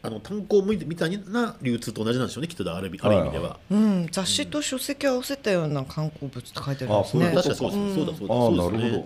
[0.03, 3.57] あの単行本みたいな流通と同じなんでしょうねきっとある意味ある意味では。
[3.71, 7.19] うん、雑誌と書籍を合わせたような観光物って書いてあるんですね。
[7.19, 8.33] あそういうこと確かにそうそうだそうだ
[8.63, 8.89] そうですね。
[8.91, 9.05] る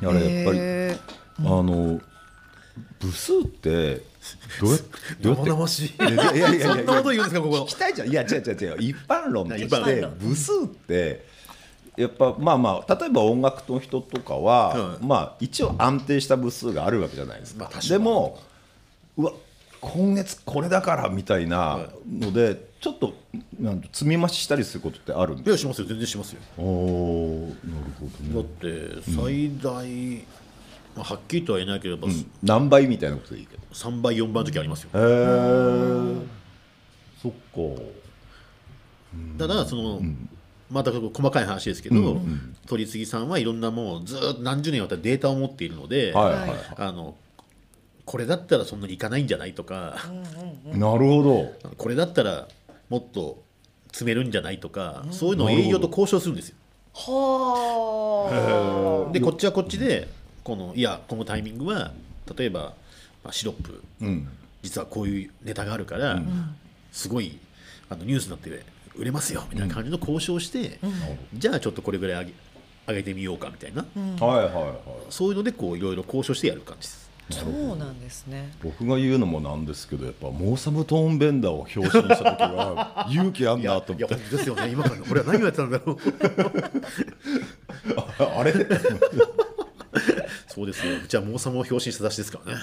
[0.00, 0.96] ほど、あれやっぱり、へ
[1.38, 2.00] あの
[3.00, 4.02] 部数って
[4.60, 4.78] どうや
[5.20, 5.50] どうやって？
[5.50, 5.94] 生々しい。
[5.98, 7.56] いやいやいやいやそんなこと言うんですかここ。
[7.64, 8.08] 聞きたいじゃん。
[8.08, 8.76] いや違う違う違う。
[8.80, 10.18] 一般論とし一般て論。
[10.18, 11.24] 部数って
[11.96, 17.90] やっぱまあまあ例えば音楽の人とかは、うんまあ一応安定した部数があるわけじゃないですか,、まあ確かに。
[17.90, 18.40] でも
[19.18, 19.32] うわ
[19.80, 23.14] 今月これだからみたいなので、ちょっと
[23.60, 25.86] なんと積み増ししたりすることってあるんですいやしますよ。
[25.86, 26.40] 全然しますよ。
[26.56, 30.16] おおなるほどだねって最大、
[30.96, 32.08] まあ、はっきりとは言えないければ、
[32.42, 33.62] 何倍みたいなことでいいけど。
[33.72, 34.90] 3倍4倍の時ありますよ。
[34.94, 36.38] へえ
[37.22, 37.82] そっか。
[39.38, 40.00] ただその、
[40.70, 42.20] また細かい話ですけど、
[42.66, 47.14] 取り次ぎさんはいろんなもうずっと何十年にわたってデータを持っているので、はいはいはい、あの
[48.08, 49.98] これだったらそんなにいかないんじゃないとか、
[50.64, 51.52] なるほど。
[51.76, 52.48] これだったら
[52.88, 53.42] もっと
[53.88, 56.56] 詰めるんじゃないとか、そういうのを営業と交渉するんですよ。
[56.94, 59.12] はあ。
[59.12, 60.08] でこっちはこっちで
[60.42, 61.92] このいやこのタイミングは
[62.34, 62.72] 例えば、
[63.22, 63.82] まあ、シロップ。
[64.00, 64.26] うん。
[64.62, 66.18] 実はこういうネタがあるから、
[66.90, 67.38] すごい
[67.90, 68.64] あのニュースになって
[68.96, 70.78] 売れますよみたいな感じの交渉をして、
[71.34, 72.32] じゃあちょっとこれぐらい上げ
[72.88, 73.84] 上げてみようかみたいな、
[74.26, 74.74] はいはいはい。
[75.10, 77.07] そういうのでこういろいろ交渉してやる感じです。
[77.30, 77.76] そう。
[77.76, 78.52] なんですね。
[78.62, 84.14] 僕が言うのもなんですけどやっぱモーサムトーンベンダーを表紙にした時は勇気あんなと思って。
[84.14, 84.68] いや本当ですよね。
[84.70, 84.96] 今から。
[85.10, 85.98] 俺は何をやってたんだろう。
[88.18, 88.52] あれ？
[90.46, 90.96] そうですよ。
[91.04, 92.60] うちはモーサムを表紙にした雑誌ですからね。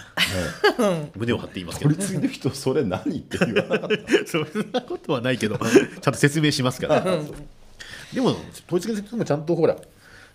[1.16, 1.92] 胸を張って言いますけど。
[1.92, 3.98] 取り次いでる人それ何って言わなかった。
[4.28, 5.58] そんなことはないけど。
[5.58, 5.68] ちゃ
[6.12, 7.02] んと説明しますから。
[8.14, 8.36] でも
[8.68, 9.76] 統一決もちゃんとほら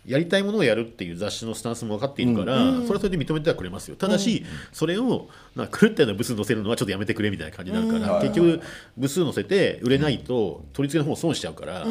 [0.07, 3.97] やりたいものをやるっていう雑誌のスタンスも分かっているから、それはそれで認めてはくれますよ。
[3.97, 8.23] ただし、それをな狂ったような部数載せるのはちょっとやめてくれみたいな感じになるから、うん。
[8.23, 8.61] 結局
[8.97, 11.85] 部数載せて売れないと取り付けの方損しちゃうから、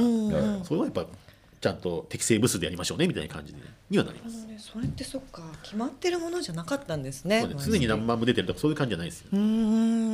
[0.64, 1.06] それはやっぱ
[1.62, 3.54] ちゃんと適正部数でやりましょうねみたいな感じ
[3.90, 4.48] にはなります。
[4.58, 9.30] それってそっか決まってるものじゃなかったんですねね常に何万部出てるとかそういう感じじゃないですよ。
[9.32, 10.09] うーん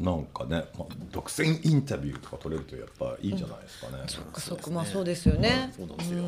[0.00, 4.70] なんかね、まあ、独占インタビューとか取れるとやっぱいいじゃないですかね、そっかそっか。
[4.70, 5.72] まあそうですよね。
[5.76, 6.24] そうなんですよ。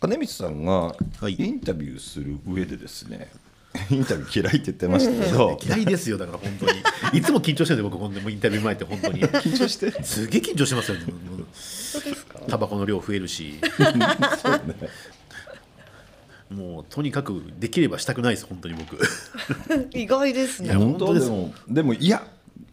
[0.00, 0.96] 金光さんがは
[1.28, 1.34] い。
[1.34, 3.30] インタビューする上でですね、
[3.90, 5.58] インタビュー嫌いって言ってましたけど。
[5.62, 7.18] 嫌いですよだから本当に。
[7.18, 9.22] いつも緊張してるんで僕本当インタビュー前って本当に。
[9.22, 13.60] 緊張してすげえ緊張してますよもうタバコの量増えるし。
[14.42, 14.88] そうね。
[16.50, 18.98] もうとにかくできればしたくないです本当に僕。
[19.96, 20.74] 意外ですね。
[20.74, 22.26] 本当本当でもでもいや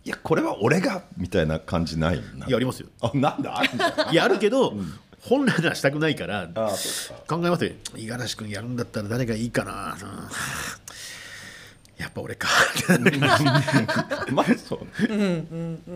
[0.09, 2.47] いやこれは俺がみたいな感じないな。
[2.47, 2.87] いやありますよ。
[2.99, 3.59] あなんだ？
[3.59, 4.73] あるんだいやあるけど、
[5.21, 7.71] 本来ならしたくないから考えますよ。
[7.93, 12.47] 五十嵐君やるんだったら誰がいいかな、う んやっぱ俺か。
[14.33, 15.15] まあそう。
[15.15, 15.45] ね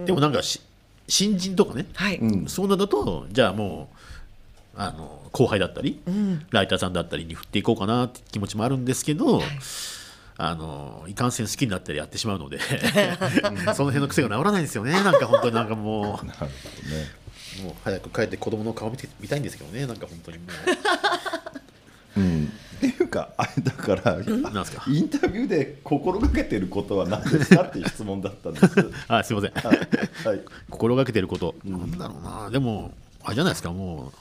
[0.06, 0.62] でもなんかし
[1.08, 2.48] 新人とかね、はい、うん。
[2.48, 3.90] そうなんだとじゃあも
[4.76, 6.00] うあの後輩だったり、
[6.52, 9.42] ライターさんだったりに振っていこうかなって気持ちもあるんですけど、
[10.38, 12.60] あのいかんせん好きになってやってしまうので
[13.76, 14.92] その辺の癖が治らないんですよね。
[14.92, 16.50] なんか本当になんかもなるほどね。
[17.60, 19.86] うもう早く帰って子供の顔見てみたいんですけどね。
[19.86, 20.46] なんか本当にも
[22.18, 22.20] う。
[22.20, 22.52] ん。
[22.78, 24.84] っていうかあれだからなんですか？
[24.88, 28.66] インタビューで心がけてることは何ですかっていう質問だったんです。
[28.80, 29.52] う あすいません。
[29.54, 29.74] は
[30.36, 30.42] い。
[30.70, 32.50] 心がけてること、なんだろうな。
[32.50, 32.92] でも
[33.24, 33.72] あれじゃないですか。
[33.72, 34.12] も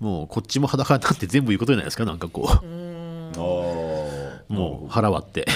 [0.00, 2.04] うもうこっちも裸になって全部言うことじゃないですか。
[2.04, 2.46] なんかこう。
[2.48, 4.13] あー
[4.48, 5.46] もう腹割って、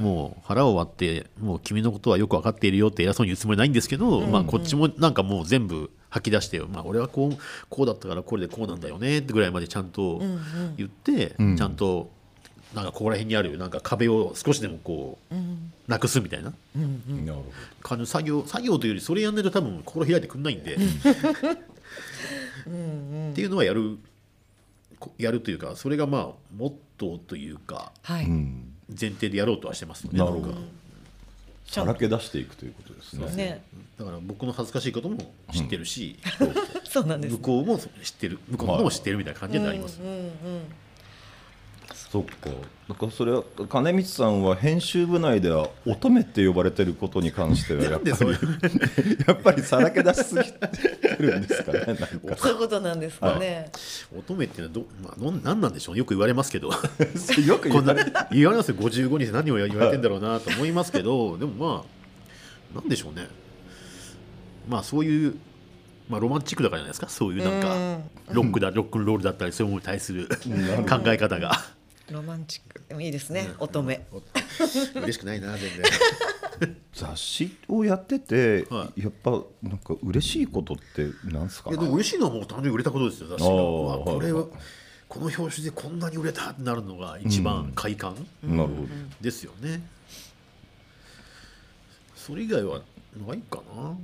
[0.00, 10.20] もう腹を割って、もう君のことはよく分かっているよって偉そうに言うつもりないんですけど、まあこっちもなんかもう全部吐き出して、まあ俺はこうこうだったからこれでこうなんだよねってぐらいまでちゃんと
[10.76, 12.10] 言って、ちゃんと
[12.74, 15.34] なんかここら辺にあるなんか壁を少しでもこう、
[15.88, 16.52] なくすみたいな。
[18.04, 20.74] 作業作業というよりそれやんないと多分心開いてくんないんで。
[20.74, 20.78] っ
[23.34, 23.98] ていうのはやるこ
[25.18, 30.48] やるというかそれがまあモットーというかはい、前提でやろうとはしてますのでなるほど。
[30.48, 30.58] んか
[31.66, 31.86] ちゃん。
[31.86, 33.26] とさらけ出していくということですね。
[33.34, 33.62] ね。
[33.98, 35.18] だから僕の恥ずかしいことも
[35.52, 36.18] 知ってるし、
[36.84, 40.00] そうなんです、向こうも知ってる向こうのことも知ってるみたいな感じになります、
[41.94, 42.50] そっか。
[42.88, 48.10] だからそれは金光さんは編集部内では乙女って呼ばれてることに関してはやっぱり
[49.26, 52.06] やっぱりさらけ出しすぎてるんですかねなんか。
[52.36, 53.70] そういうことなんですかね、
[54.16, 55.94] 乙女っていうのはど、まあ、の何なんでしょう？
[55.94, 56.68] ねよく言われますけど。
[57.44, 58.76] よくこんな言われ言われますよ。
[58.76, 61.36] 55にして何を言われてんだろうなと思いますけど。
[61.38, 61.84] でもま
[62.72, 63.26] あなんでしょうね。
[64.68, 65.34] まあそういう、
[66.08, 67.08] まあ、ロマンチックだからじゃないですか？
[67.08, 68.00] そういうなんか
[68.32, 71.52] ロックだロックンロールだったりそういうものに対する考え方が。
[72.10, 72.80] ロマンチック。
[72.88, 73.98] でもいいですね、乙女。
[74.94, 76.76] 嬉しくないな全然。
[76.94, 81.70] 雑誌をやってて、はやっぱなんか嬉しいことってなんですか？
[81.70, 83.48] いやでも嬉しいのはもう単純に売れたことですよ雑誌が。
[83.50, 84.50] これははい
[85.08, 88.14] この表紙でこんなに売れたってなるのが一番快感。
[88.42, 88.88] なるほど。
[89.20, 89.80] ですよね、
[92.16, 92.80] それ以外は
[93.16, 93.96] ないかな。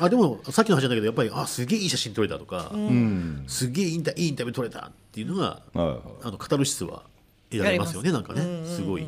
[0.00, 3.44] あでもさっきの話なんだけどやっぱりあすげえいい写真撮れたとか、うん。
[3.46, 5.98] すげえいいインタいいインタビュー撮れたっていうのがはいはい。
[6.24, 7.02] あのカタルシスは
[7.50, 8.76] 得られますよねやなんかねうんうんうん。
[8.76, 9.06] すごい。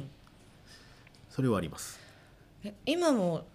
[1.31, 1.99] それはあります。
[2.65, 3.47] え今も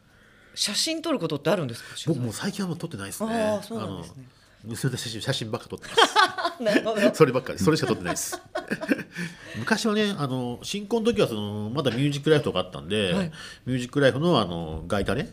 [0.56, 1.90] 写真撮ることってあるんですか？
[2.08, 3.34] 僕もう最近はもう撮ってないですね。
[3.34, 4.24] あーそうなんですね。
[4.66, 7.16] 娘の写真写真ばっか撮ってます。
[7.18, 8.38] そればっかりそれしか撮ってないです。
[9.58, 13.32] 昔はねあの新婚の時はそのまだミュージックライフとかあったんで、はい。
[13.66, 15.30] ミュージックライフのあのガイタレ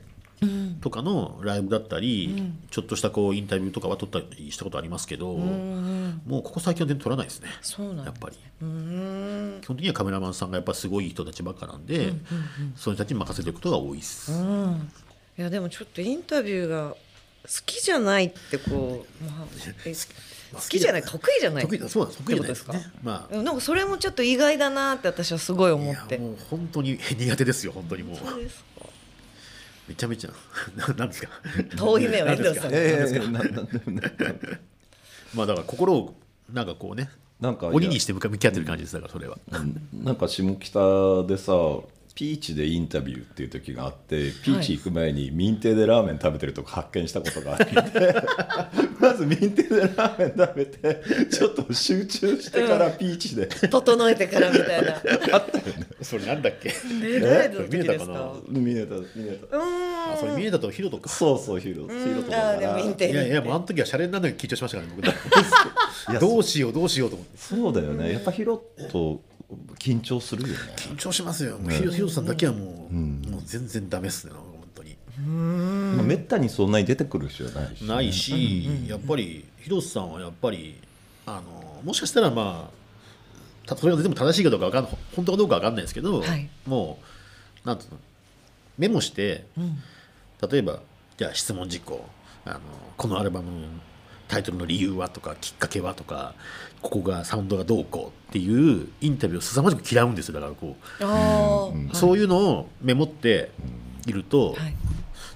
[0.81, 7.49] とかのライブだったり、ちょっとしたこうインタビューとかは撮ったりしたことありますけど、もうここ最近は全然撮らないですね。
[7.63, 8.05] そうなんだ。
[8.07, 8.37] やっぱり。
[8.63, 9.61] うーん。
[9.61, 12.13] 基本的にはカメラマンさんがやっぱすごい人たちばっかなんで、
[12.77, 14.91] そういう人たちに任せてることが多いです、うん。
[15.39, 16.97] いやでもちょっとインタビューが
[17.65, 19.47] きじゃないってこう、まあ、
[19.85, 19.95] え
[20.53, 23.37] 好きじゃない得意じゃない得意だそう得意じゃないですねまあ。
[23.37, 26.15] なんかそれもちょっと意外だなって私はすごい思って。
[26.15, 28.17] いやもう本当に苦手ですよ本当にもう。
[28.17, 28.65] そうですか
[29.89, 30.31] めちゃめちゃ。
[30.77, 31.29] ななんですか？
[31.77, 34.13] 遠い目を遠藤さんええななんでもない
[35.35, 36.15] まあだから心を
[36.53, 37.09] なんかこうね
[37.41, 38.95] なんか鬼にして向か向き合ってる感じです。
[38.95, 39.39] だからそれは。
[39.93, 41.53] なんか下北でさ
[42.17, 48.15] ピーチでインタビューっていう時があってピーチ行く前に民邸でラーメン食べてるとこ発見したことがあって
[48.99, 54.95] まず民邸でラーメン食べてちょっと集中してからピーチで、整えてからみたいな。
[56.01, 56.73] それなんだっけ？
[56.91, 58.33] 見えたかな？
[58.49, 59.57] 見えた見えた。
[59.59, 60.13] うーん。
[60.15, 61.11] あそれ見えたとヒロトか？
[61.11, 65.07] そうそうヒーローヒーローとかあーでもインテリいやいやもうあの時はシャレになるのに緊張しましたからね僕
[66.13, 66.39] いやど。
[66.39, 67.33] うしようどうしようと思って。
[67.39, 68.13] そうだよね。
[68.15, 69.21] やっぱヒロと
[69.79, 70.55] 緊張するよね。
[70.77, 71.59] 緊張しますよ。
[71.69, 74.33] ヒロヒさんだけはもう、もう全然ダメっすね。
[74.33, 74.97] 本当に。
[75.97, 80.81] まあめったにそんなに出てくる人じゃないしね、ないし、やっぱり広瀬さんはやっぱり
[81.27, 86.49] あのもしかしたらまあたそれがでも正しいかどうかわかんない本当かどうかわかんないですけど、はい。
[86.67, 86.99] も
[87.65, 87.99] うなんていうの
[88.79, 89.47] メモして、
[90.51, 90.81] 例えば
[91.17, 92.05] じゃあ質問事項
[92.45, 92.61] あの
[92.97, 93.69] このアルバムの
[94.29, 96.35] タイトルの理由はとかきっかけはとか
[96.83, 100.35] ここがサウンドがどうこうっていうインタビューを凄まじく嫌うんですよ。
[100.35, 100.77] だからこ
[101.91, 103.51] う、そういうのをメモって
[104.07, 104.75] いると、はい。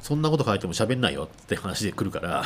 [0.01, 2.45] そんなこと書いても喋んないよって話で来るから。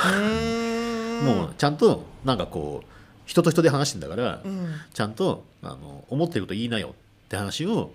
[1.22, 2.86] もうちゃんとなんかこう
[3.24, 4.74] 人と人で話してんだから、ん。
[4.92, 6.94] ちゃんとあの思ってること言いなよ
[7.26, 7.92] って話を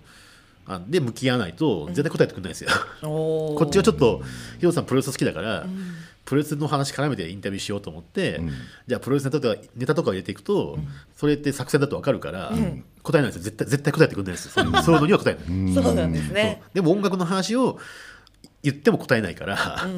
[0.66, 2.70] あで向き合わないと絶対答えてくれないですよ。
[3.02, 3.58] おー。
[3.58, 4.22] こっちはちょっと
[4.58, 5.66] ヒロさんプロレス好きだから、
[6.30, 8.52] プロレスの話絡めてインタビューしようと思って、ん。
[8.86, 10.78] じゃあプロレスネタとかネタとかを入れていくと、
[11.16, 12.52] それって作戦だと分かるから、
[13.02, 14.52] 答えないですよ絶対絶対答えてくれないですよ。
[14.54, 15.74] そういうのには答えない。
[15.74, 16.62] そうなんですね。
[16.72, 17.80] でも音楽の話を
[18.62, 19.88] 言っても答えないから、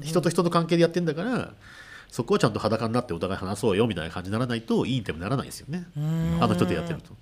[0.00, 1.52] 人と人の関係でやってんだから
[2.08, 5.84] そこはちゃんと裸になってお互い話そうよみたいな感じにならないといいインタビューにならないですよね。
[6.40, 7.12] あの人とやってると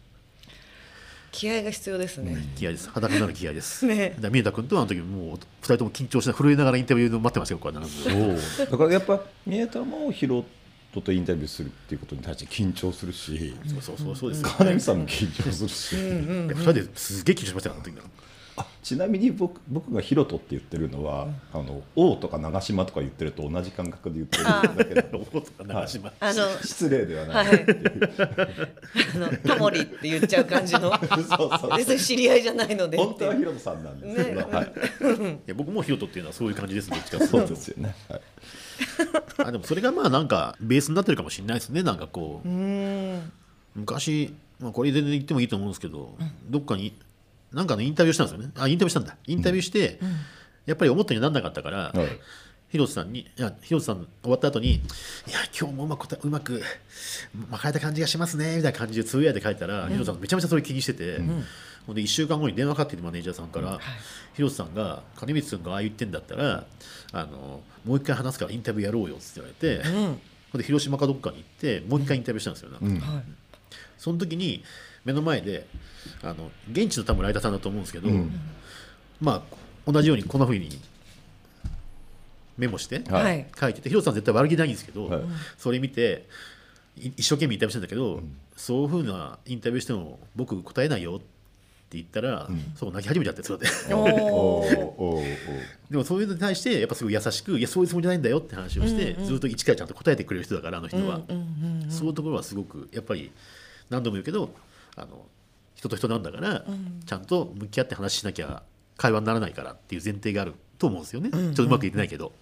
[1.31, 2.89] 気合が必要ですね、気合です。
[2.91, 4.11] 裸になる気合です、 ね。
[4.11, 7.83] だから宮田君とはあの時もう2人とも緊張しない震えながらインタビューを待ってますよこれは。
[7.85, 10.45] 必ず だからやっぱ宮田もヒロ
[10.93, 18.03] トとインタビューするっていうことに対して緊張するしそうそうそうそうですよ、金見さんも緊張するし、いや2人ですげえ緊張しましたよあの時あ
[18.83, 27.67] ちなみに僕僕がヒロトって言ってるのは、あの王とか長島とか言ってると同じ感覚で言ってるんだけどロボとか長島、あの 失礼ではない、はい。
[29.15, 30.93] あのタモリって言っちゃう感じの。
[31.09, 34.47] そうそう別に知り合いじゃないので本当はヒロトさんなんですけど、ね。
[34.53, 38.21] はい、いや僕もヒロトっていうのはそういう感じですどっちかっていそうとですよね、はい、
[39.39, 42.49] あでもそれがまあなんかベースになってるかもしれないですねなんかこう。
[42.49, 43.33] うーん。
[43.79, 46.17] 昔、まあ、これ全然言ってもいいと思うんですけど、
[46.49, 46.93] どっかに
[47.53, 48.53] なんかのインタビューしたんですよね。
[48.57, 49.17] あインタビューしたんだ。
[49.27, 49.99] インタビューして、
[50.67, 52.09] やっぱり思ったようにならなかったから、はい。
[52.71, 54.75] 広瀬さんにいや広瀬さん終わった後に
[55.27, 56.63] 「いや今日もうまくうまく
[57.49, 61.19] まかれた感じがしますね」みたいな感じでつぶやいて書いたら、広瀬さんめちゃめちゃそれ気にしてて、
[61.87, 61.97] ほん。
[61.97, 63.81] で1週間後に電話かかってきてマネージャーさんから、
[64.35, 66.67] 広瀬さんが「金光君がああ言ってんだったら
[67.13, 69.83] あのもう一回話すからインタビューやろうよ」って言われて、
[70.53, 73.07] ほんで広島かどっかに行ってもう一回インタビューしたんですよ、なんか。
[73.07, 73.23] はい。
[73.97, 74.63] その時に
[75.07, 75.67] 目の前で
[76.23, 78.09] あの現地の多分ライターさんだと思うんですけど、
[79.21, 79.47] ま
[79.87, 80.69] あ同じようにこんなふうに
[82.59, 83.03] メモして
[83.59, 85.23] 書いてて、広瀬さん絶対悪気ないんですけど、はい。
[85.57, 86.27] それ見て
[86.97, 88.21] い一生懸命インタビューしたんだけど、
[88.57, 91.27] そういうふうなインタビューしても僕答えないよって
[91.93, 93.67] 言ったら、そう泣き始めちゃってそうで。
[95.91, 101.23] でもそういうのに対してやっぱすごい優しく「いやそういうつもりじゃないんだよ」って話をして、ずっと一からちゃんと答えてくれる人だからあの人は、
[101.89, 103.31] そういうところはすごくやっぱり
[103.89, 104.53] 何度も言うけど
[104.97, 105.25] あの
[105.79, 106.65] 人と人なんだから、
[107.07, 108.65] ちゃんと向き合って話しなきゃ
[108.97, 112.33] 会話にならないからっていう前提があると思うんですよね、ちょっとうまくいってないけど、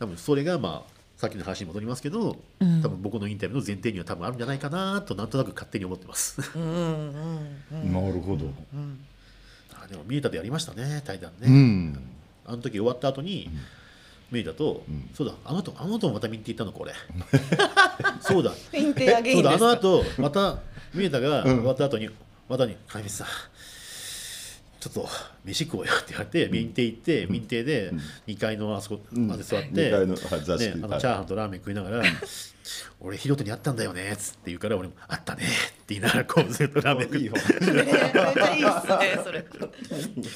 [0.00, 6.40] 多分それがまあさっきの話に戻りますけど、多分僕のインタビューの前提には多分あるんじゃないかなとなんとなく勝手に思ってます。
[6.56, 6.62] うん。
[7.72, 7.92] うん。
[7.92, 8.46] なるほど。
[9.80, 11.46] あでも見えたでやりましたね対談ね。
[11.46, 11.98] うん。
[12.44, 13.48] あの時終わった後に、
[14.32, 14.82] 見えたと、
[15.14, 16.92] そうだあの後あの後もまた見に行ったのこれ
[18.22, 18.50] そうだ。
[18.50, 20.58] そうだあの後また
[20.94, 22.08] 見えたが終わった後に
[22.48, 23.26] またに「金光さん
[24.80, 25.08] ちょっと
[25.44, 27.92] 飯食おうよ」って言われて民邸行って民邸で
[28.26, 30.90] 2階のあそこまで座って、二階のはい座敷ね、あはい。
[30.90, 32.02] のチャーハンとラーメン食いながら
[33.00, 35.46] 「俺ヒロトに会ったんだよね」っつって言うから俺も「あったね」っ
[35.86, 37.32] て言いながらこうずっとラーメン食っていいよ。
[37.32, 37.42] ね
[37.74, 39.44] めっちゃいいっすねそれ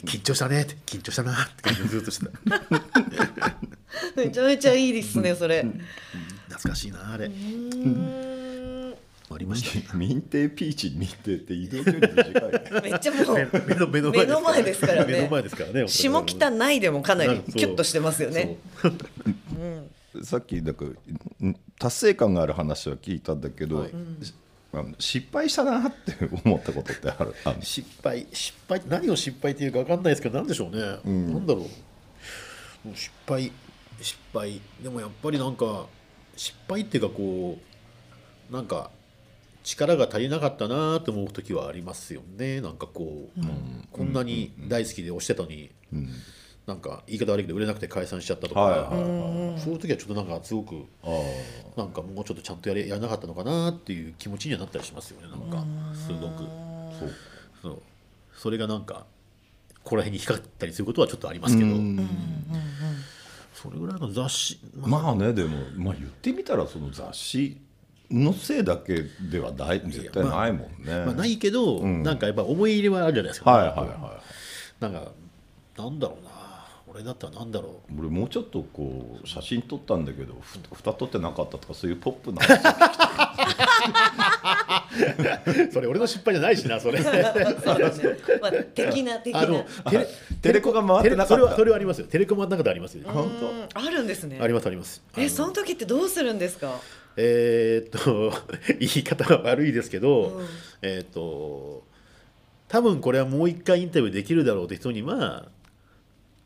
[0.04, 2.62] 緊張したねって緊張したなって感じをずっとしてた。
[4.16, 5.64] めちゃめちゃいいですねそれ。
[6.48, 7.28] 懐かしいなあれ
[9.28, 10.06] ありましたね。
[10.06, 13.36] 民邸ピーチ民邸って移動距離短いめっちゃもう
[13.66, 15.12] 目の目の目の前ですからね。
[15.12, 18.56] 目の前ですからね下北内でもかなりキュッとしてますよね。
[20.22, 20.96] さっきなんかん
[21.78, 23.86] 達成感がある話は聞いたんだけど、
[24.72, 27.34] あの失敗したなって思ったことってある？
[27.60, 31.66] 失敗失敗何を失敗っていうか分かんないですけど何でしょうね、なんだろ
[32.86, 32.96] う。
[32.96, 33.50] 失敗
[34.00, 34.60] 失敗。
[34.80, 35.86] でもやっぱりなんか
[36.36, 37.58] 失敗っていうかこ
[38.50, 38.90] うなんか
[39.66, 42.60] 力が足りなかったなと思う時はありますよね。
[42.60, 43.40] なんかこう、
[43.90, 45.72] こんなに大好きで推してたのに、
[46.66, 50.84] なんか言い方悪いけど売れなくて解散しちゃったとか、はいはいそういう時はちょっとなんかすごく
[51.76, 55.28] なんかもうちょっとちゃんとやれやらなかったのかなっていう気持ちにはなったりしますよね。
[55.28, 56.44] なんかすごく。
[57.00, 57.12] そう。
[57.62, 57.82] そう。
[58.36, 59.06] それがなんか
[59.82, 61.70] ここら辺に引っかかったりすることはちょっとありますけど。
[63.54, 65.02] それぐらいの雑誌まあ。
[65.02, 67.58] まあねでも、まあ、言ってみたらその雑誌
[68.10, 71.04] のせいだけではない絶対ないもんね。
[71.04, 74.20] まあ、ないけど、なんかやっぱ思い入れはあるじゃないですか、はいはいは
[74.80, 75.12] なんか
[75.76, 76.30] なんだろうな
[76.88, 77.94] 俺だったらなんだろい。
[77.98, 82.40] 俺もうちょっとこう写真撮ったんだけどふ蓋撮ってなかったとかそういうポップな
[85.72, 87.22] それ俺の失敗じゃないしなそれそうで
[87.92, 88.16] すね。
[88.40, 89.40] まあ的な的な。
[89.42, 90.06] あのテレ
[90.42, 93.32] テレコが回ってなかったテレそれはそれはありますよテレコ回ってなかったらありますよ、本うん
[93.74, 94.38] あるんですね。
[94.40, 96.80] ありますありますあえのその時ってどうするんですか？
[97.16, 98.32] えーっと
[98.78, 100.46] 言い方は悪いですけど、うん。
[100.82, 101.84] えーっと
[102.68, 105.48] 多分これはもう一回インタビューできるだろうって人には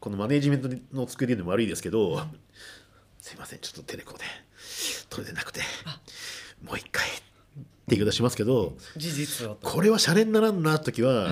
[0.01, 2.23] このマネージメントの作りでも悪いですけど、
[3.21, 4.25] すいませんちょっとテレコで
[5.09, 5.61] 取れてなくて
[6.63, 9.69] もう一回って言い方しますけど事実をと。
[9.69, 11.31] これはシャレにならんな時は、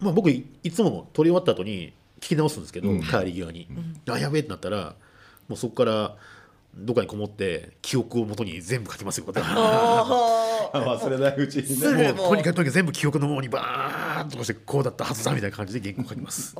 [0.00, 3.68] まあ、僕いいつも撮り終わった後に聞き直すんですけど、帰り際に、
[4.08, 4.96] あやべえってなったら
[5.48, 6.16] もうそこから
[6.76, 9.26] どっかにこもって記憶をもとに全部書きますよ。
[9.26, 9.34] 忘
[11.08, 16.54] れないうちにすねぐもうとにかくとにかく全部記憶の方にバーンとこうしてこうだったはずだみたいな感じで原稿書きます。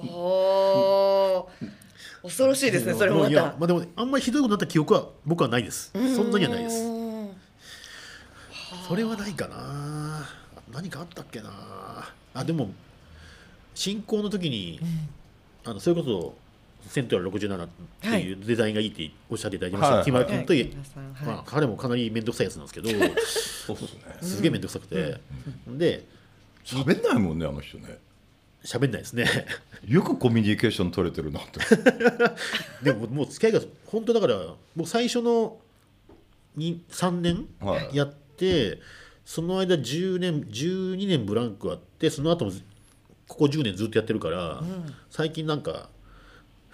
[2.22, 2.94] 恐ろしいですね。
[2.94, 3.42] それもまた。
[3.42, 5.92] まあでもあんまりひどいことになった記憶は僕はないです。
[5.92, 6.76] そんなにはないです。
[6.82, 7.06] うん
[8.88, 10.28] それはないかな
[10.72, 11.50] 何かあったっけな
[12.34, 12.70] あでも
[13.74, 14.80] 進行の時に、
[15.64, 16.34] あのそれこそ
[16.88, 17.68] セントラル67っ
[18.00, 20.04] ていうデザインがいいっておっしゃっていただきました、はい。
[20.04, 20.70] 木村君とはい。
[21.24, 22.88] まあ、彼もかなり面倒くさいやつなんですけど。
[22.88, 24.00] そうっすね。
[24.20, 25.20] すげえ面倒くさくて、
[25.66, 26.04] で
[26.64, 27.98] 喋んないもんねあの人ね。
[28.64, 29.26] 喋んないですね。
[29.86, 31.60] よくコミュニケーション取れてるなって。
[32.82, 35.58] でももう付き合いが本当だから僕最初の
[36.56, 37.96] に3年はい。
[37.96, 38.80] やって、
[39.24, 42.62] その間10年12年ブランクあってその後もず
[43.28, 44.62] ここ10年ずっとやってるから、
[45.10, 45.88] 最近なんか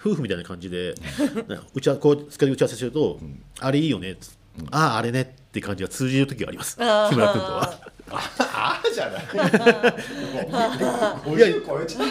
[0.03, 0.95] 夫婦みたいな感じで
[1.73, 3.19] うちはこう使い打ち合わせすると
[3.59, 4.37] 「あれいいよね」つ
[4.71, 6.75] あああれね」って感じが通じる時があります。
[6.77, 7.73] 木村君とは。
[8.11, 9.23] ああじゃない。
[9.23, 9.27] い
[11.39, 12.07] や超えちゃう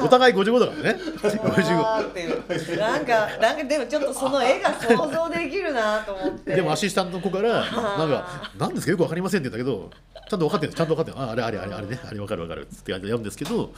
[0.00, 1.00] おお互い55だからね。
[1.00, 2.32] 55あーってい
[2.74, 2.78] う。
[2.78, 6.54] なんかなんかでもちょっとその絵が想像できるなと思って。
[6.54, 8.92] でもアシスタントの子から「なんか何ですか？
[8.92, 9.90] よく分かりません」って言ったけど
[10.30, 13.72] ちゃんと分かってるんですちゃんと分かってるああれあれあれあれねあれ分かる分かるってやるんですけど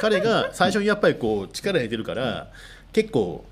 [0.00, 2.48] 彼が最初にやっぱりこう力入れてるから
[2.92, 3.44] 結構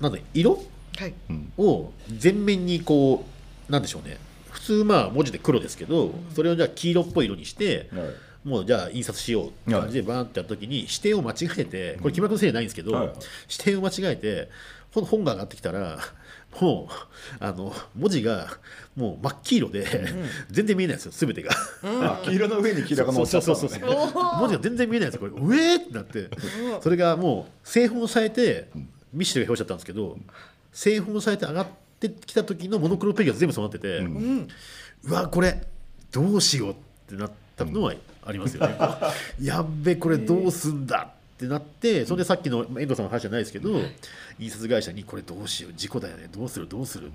[0.00, 0.62] なんだ色
[0.96, 1.14] はい。
[1.58, 3.24] を全面にこ
[3.68, 4.18] うなんでしょうね。
[4.50, 8.48] 普通まあ文字で黒ですけどそれをじゃあ黄色っぽい色にしてはい。
[8.48, 13.16] もうじゃあ印刷しようって感じでバーンってやった時に指定を間違えてこれ木村君のせいじゃないんですけどはいはい。
[13.50, 14.48] 指定を間違えて
[14.92, 15.98] 本本が上がってきたら
[16.60, 16.94] もう
[17.38, 18.48] あの文字が
[18.96, 19.86] もう真っ黄色で
[20.50, 21.50] 全然見えないんですよ全てが。
[21.84, 24.22] あ黄色の上に黄色が乗っちゃったのねそうそうそうそう。
[24.40, 25.42] 文字が全然見えないんですよこれ。
[25.46, 26.28] うえーってなって。
[26.82, 28.68] それがもう製本されて
[29.12, 30.18] ミッシェルが表紙だったんですけど
[30.72, 31.66] 製本されて上がっ
[31.98, 33.98] てきた時のモノクロページが全部そうなってて、
[35.04, 35.62] うわこれ
[36.12, 36.74] どうしようっ
[37.08, 38.76] てなったのはありますよね。
[39.40, 43.80] やっべこれどうすんだってなってそれでさっきの遠藤さんの話じゃないですけど
[44.38, 47.10] 印刷会社にこれどうしよう事故だよねどうするどうする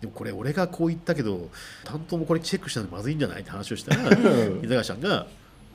[0.00, 1.50] でもこれ俺がこう言ったけど
[1.82, 5.26] 担当もこれチェックしたのまずいんじゃないって話をしたら印刷会社さんが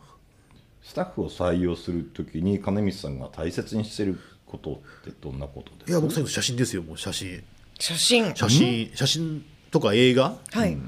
[0.86, 5.90] スタッフを採用するときに金光さんが大切にしてることってどんなことですか？
[5.90, 7.42] いや僕最後写真ですよもう写真。
[7.78, 8.34] 写真。
[8.36, 10.78] 写真写真とか映画、はい。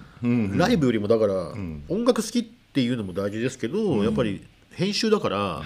[0.56, 1.52] ライブよりもだから、
[1.88, 5.62] 音楽好きっていうのも大事ですけど、やっぱり編集だから、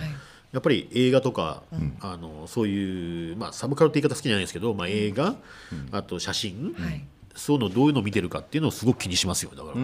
[0.51, 1.63] やっぱり映画とか、
[2.01, 5.37] あのそういう、まあ、サブカルって言い方好きじゃないですけど、まあ、映画、
[5.93, 7.05] あと写真、はい。
[7.35, 9.75] そういうのどういうのを見てるかっていうのをすごく気にしますよだから。
[9.75, 9.83] だか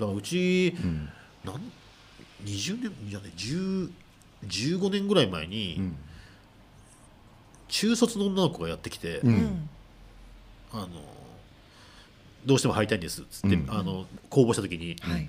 [0.00, 0.74] らうち、
[1.44, 1.60] なん
[2.44, 3.90] 20年いやね10
[4.46, 5.80] 15年ぐらい前に、
[7.68, 9.20] 中卒の女の子がやってきて、
[10.72, 10.88] あの
[12.44, 15.28] どうしても入りたいんですっつって、あの公募した時に、はい。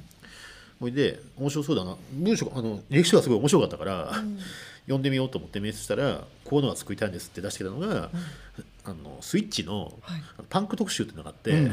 [0.80, 1.96] ほいで面白そうだな。
[2.12, 4.14] 文章あの歴史がすごい面白かったから、
[4.86, 8.10] 読んでみようと思ってメールしたらこういうのが作りたいんですって出してきたのが、
[8.86, 10.22] あのスイッチのはい。
[10.50, 11.70] パンク特集っていうのがあって、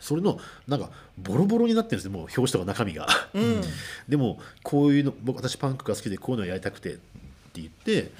[0.00, 3.06] それのなんかボロボロになってるんですよもう表紙とか中身が。
[4.08, 7.00] でもこういうの僕私パンクが好きでこういうのやりたくてって
[7.54, 8.10] 言って、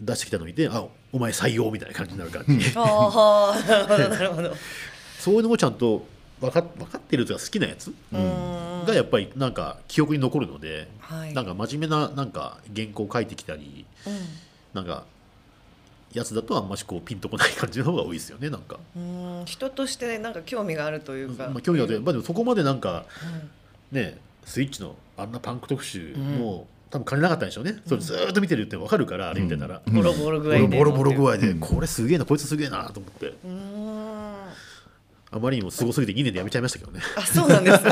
[0.00, 2.72] 出してきたのを見てあお前採用みたいな感じになる感じ。
[2.76, 4.56] ああなるほどなるほど。
[5.18, 6.06] そういうのもちゃんと
[6.40, 11.32] 分か分かってるというか好きなやつがやっぱりなんか記憶に残るので、はい。
[11.34, 13.86] なんか真面目ななんか原稿を書いてきたり、
[14.72, 15.04] なんか
[16.14, 18.78] やつだとあんましこうピンとこない感じの方が多いですよねなんか。
[18.96, 23.04] うん人としてなんか興味があるというか、まあ、興味があって、まあ、でもそこまでなんか、
[23.92, 30.78] ねスイッチのあんなパンク特集も、多分金なかったんでしょうね、それずーっと見てるって分かるから、あれ見てたら、ボロボロ具合で。
[30.78, 34.33] ボロボロボロ具合で、これすげえなこいつすげえなと思って、うん
[35.34, 37.00] あまりにもすごすぎて2年で辞めちゃいましたけどね。
[37.16, 37.90] あそうなんですね。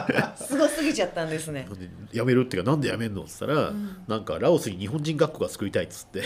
[0.40, 1.68] すごすぎちゃったんですね。
[1.78, 3.74] で辞めるっていうかなんで辞めんのっつったら、
[4.06, 6.22] なんかラオスに日本人学校が作りたいっつって。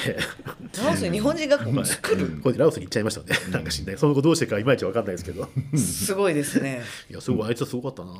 [0.85, 2.41] ラオスに日本人学校作る？
[2.41, 5.49] これでラオスに行っちゃいましたね、なんか知んないその後どうしてかいまいち分かんないですけど。
[5.77, 6.83] すごいですね。
[7.11, 8.13] いやすごいあいつはすごかったな、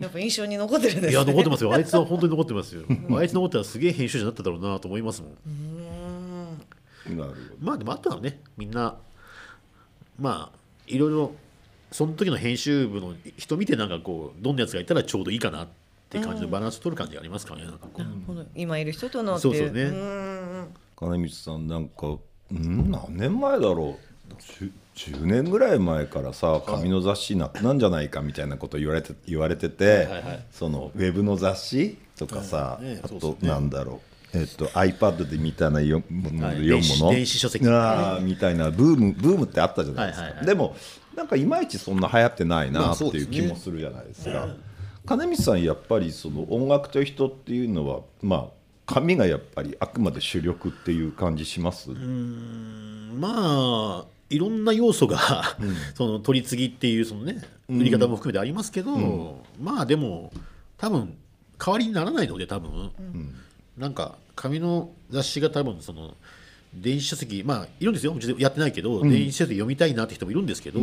[0.00, 1.12] やっぱ印象に残ってるんですね。
[1.12, 1.72] いや残ってますよ。
[1.72, 2.82] あいつは本当に残ってますよ。
[3.16, 5.36] あいつ残ったらすげえ編集者になっただろうなと思いますもん。
[7.16, 8.96] なるほどまあでもあとはねみんな
[10.18, 10.61] まあ
[10.94, 11.32] いろいろ
[11.90, 15.68] その時の編集部の人見てなんかこうどんなやつがいたらちょうどいいかなっ
[16.08, 18.46] て感じのバランス取る感じがありますからねなんかこう。
[18.54, 19.84] 今いる人とのっていそうそうね。
[19.84, 20.74] ん。
[20.96, 22.16] 金光さんなんか
[22.50, 24.34] うん何年前だろう。
[24.34, 33.00] 10, 10年ぐらい前からさ紙の雑誌なくなんじゃないかみたいなこと言われて言われてて、はいはいそのウェブの雑誌とかさ、はいね。
[33.02, 37.66] あとなんだろう、えっと iPad でみたいな読むものはい読むもの、電子書籍。
[37.68, 40.46] あーみたいなブームブームってあったじゃないですか、はいはいはい。
[40.46, 40.76] でも
[41.16, 44.48] なんかいまいちそんな流行ってないまなっていう気もするじゃないですか。
[45.04, 48.46] 金光さんやっぱりその音楽と人っていうのはまあ
[48.86, 55.56] 紙がやっぱりあくまで主力っていう感じします、まあいろんな要素が、
[55.94, 60.32] その取り次ぎっていうそのね売り方も含めてありますけど、まあでも
[60.78, 61.14] 多分
[61.58, 62.90] 代わりにならないので多分、
[63.82, 66.14] なんか紙の雑誌が多分その
[66.72, 68.14] 電子書籍まあいるんですよ。
[68.14, 70.78] うちでやってないけど、電子書籍読みたいなって人もいるんですけど、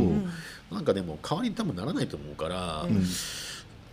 [0.70, 2.86] なんかでも代わりに多分ならないと思うから、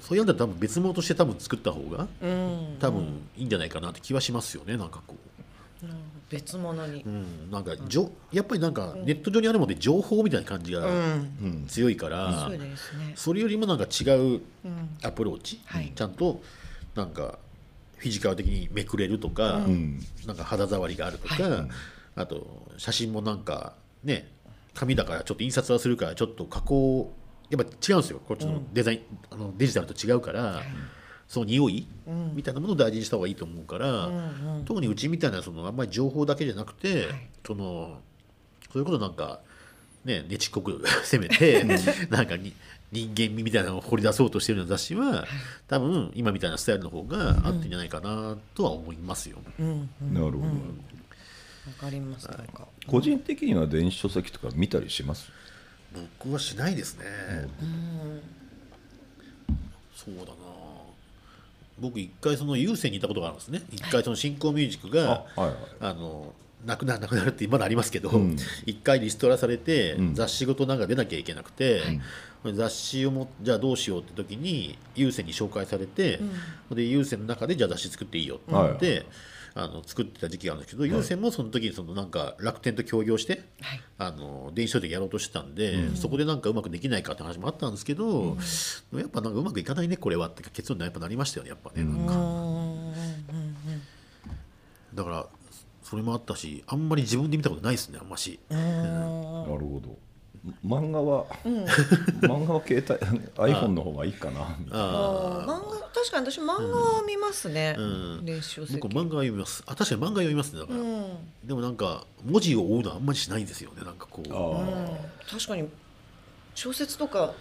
[0.01, 2.77] そういうんだったら多分別物として多分作った方がうん。
[2.81, 4.77] 多分いいんじゃないかなって気はしますよね。
[4.77, 5.87] なんかこう。
[6.29, 7.03] 別物に。
[7.03, 10.85] うん、なんかじょやっぱりなんかネット上にあるもので情報みたいな感じが
[11.69, 12.51] 強いから、
[13.15, 14.41] それよりもなんか違う
[15.05, 15.93] アプローチ、はい。
[15.95, 16.43] ちゃんと
[16.97, 17.39] なんか
[17.97, 19.61] フィジカル的にめくれるとか、
[20.27, 21.67] なんか肌触りがあるとか、
[22.15, 23.75] あと写真もなんか
[24.05, 24.29] ね
[24.75, 27.13] 紙だからちょっと印刷はするからちょっと加工
[27.51, 28.21] やっぱ違うんですよ。
[28.27, 30.63] こっちのデザイン、あのデジタルと違うから、
[31.29, 31.87] その匂い、
[32.35, 34.11] みたいなものを大事にした方がいいと思うから、
[34.65, 37.07] 特にうちみたいなそのあんまり情報だけじゃなくて、
[37.47, 38.01] その
[38.73, 39.41] そういうことなんか
[40.05, 41.65] ねねちっこく 攻めて
[42.11, 42.53] なんかに
[42.93, 45.27] 人間味みたいなのを掘り出そうとしてるような雑誌は、
[45.69, 49.39] 多分今みたいなスタイルの方が合ってんじゃないかなとは思いますよ。
[49.59, 50.45] なるほど、わ
[51.81, 52.29] かります。
[52.29, 52.67] なんか。
[52.87, 55.31] 個人的には電子書籍とか見たりします？
[56.21, 57.05] 僕はしないですね。
[59.95, 60.31] そうだな。
[61.79, 63.63] 僕一回その有線にいたことがあるんですね。
[63.73, 65.57] 一回その新興ミュージックがあはいはい。
[65.81, 66.33] あの
[66.65, 68.11] なくなるなくなるってまだありますけど、
[68.65, 71.83] 一回リストラされて、雑誌ごとなんか出なきゃいけなくて、
[72.55, 76.21] 雑誌をもじゃあどうしようって時に有線に紹介されて、
[76.71, 79.07] で有線の中でじゃあ雑誌作っていいよって言って、
[79.55, 83.81] あの作ってた時期があるんですけど、有線もその時にそのなんか楽天と協業して、はい。
[83.99, 88.37] あの電子書籍やろうとしてたんで、そこでなんかうまくできないかって話もあったんですけど、
[88.95, 91.85] やっぱなんかうまくいかないねこれはって結論にやっぱなりましたよねやっぱね。
[91.85, 92.15] なんか。
[94.95, 95.27] だから
[95.89, 98.41] それもあったしあんまり自分で見たことないですねあんまし。
[98.51, 99.97] なるほど。
[100.65, 101.27] 漫画は、
[102.23, 102.85] 漫画は携
[103.37, 104.85] 帯 iPhone の方がいいかなみたいな。
[104.85, 105.45] あー。
[105.45, 108.25] 漫画確かに私漫画は見ますね、ん。
[108.25, 109.63] 練習書籍僕漫画は読みます。
[109.67, 111.07] あ確かに漫画は読みますねだから、うん。
[111.45, 114.31] でもなんか文字を追うのはあんまりしないんですよねなんかこう。
[114.33, 115.69] あ確かに
[116.57, 117.33] 小説とか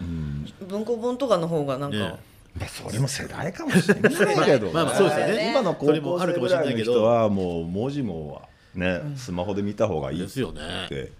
[0.67, 2.19] 文庫本とかの方がなんか、ね
[2.67, 5.49] それも世代かもしれないけど、ね、まあまあそうですよね。
[5.51, 6.93] 今の高それも校あるかもしれ生ぐらないいけど。
[6.93, 8.41] の人はもう文字も
[8.73, 10.61] ね、スマホで見た方がいいですよね。
[10.85, 11.11] って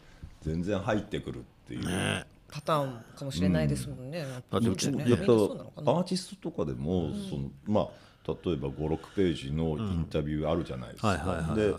[0.42, 1.86] 全然入ってくるっていう。
[1.86, 2.26] ね。
[2.50, 4.26] パターンかもしれないですもんね。
[4.50, 7.88] だってうちもねやっぱアーティストとかでも、そのまあ
[8.28, 11.54] 例えば56ページのインタビューあるじゃないですか。
[11.56, 11.74] で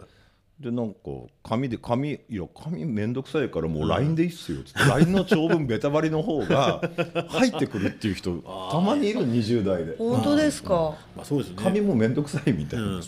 [0.60, 0.98] でなんか
[1.42, 4.78] 紙で紙いや紙めんどくさいからもう LINE でいいっすよっつって。
[4.88, 6.80] LINE の長文ベタバリの方が
[7.28, 8.38] 入ってくるっていう人
[8.70, 9.96] たまにいる20代で。
[9.98, 10.96] 本当ですか？
[11.14, 11.62] まあそうですよね。
[11.62, 13.02] 紙もめんどくさいみたいな、うん。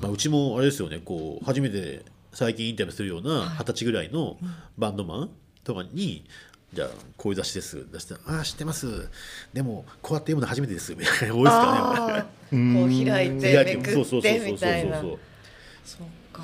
[0.00, 4.36] まあ、うちもあれですよねこう初めて最近インタビューするような二十歳ぐらいの
[4.78, 5.30] バンドマン
[5.62, 6.24] とかに
[6.72, 9.08] 「じゃあこういう雑誌です」出して「ああ知ってます。
[9.52, 15.00] でもこうやって読むの初めてです」みたいな多いですかねこう開いてめくってみたいな。
[15.00, 16.42] そうか。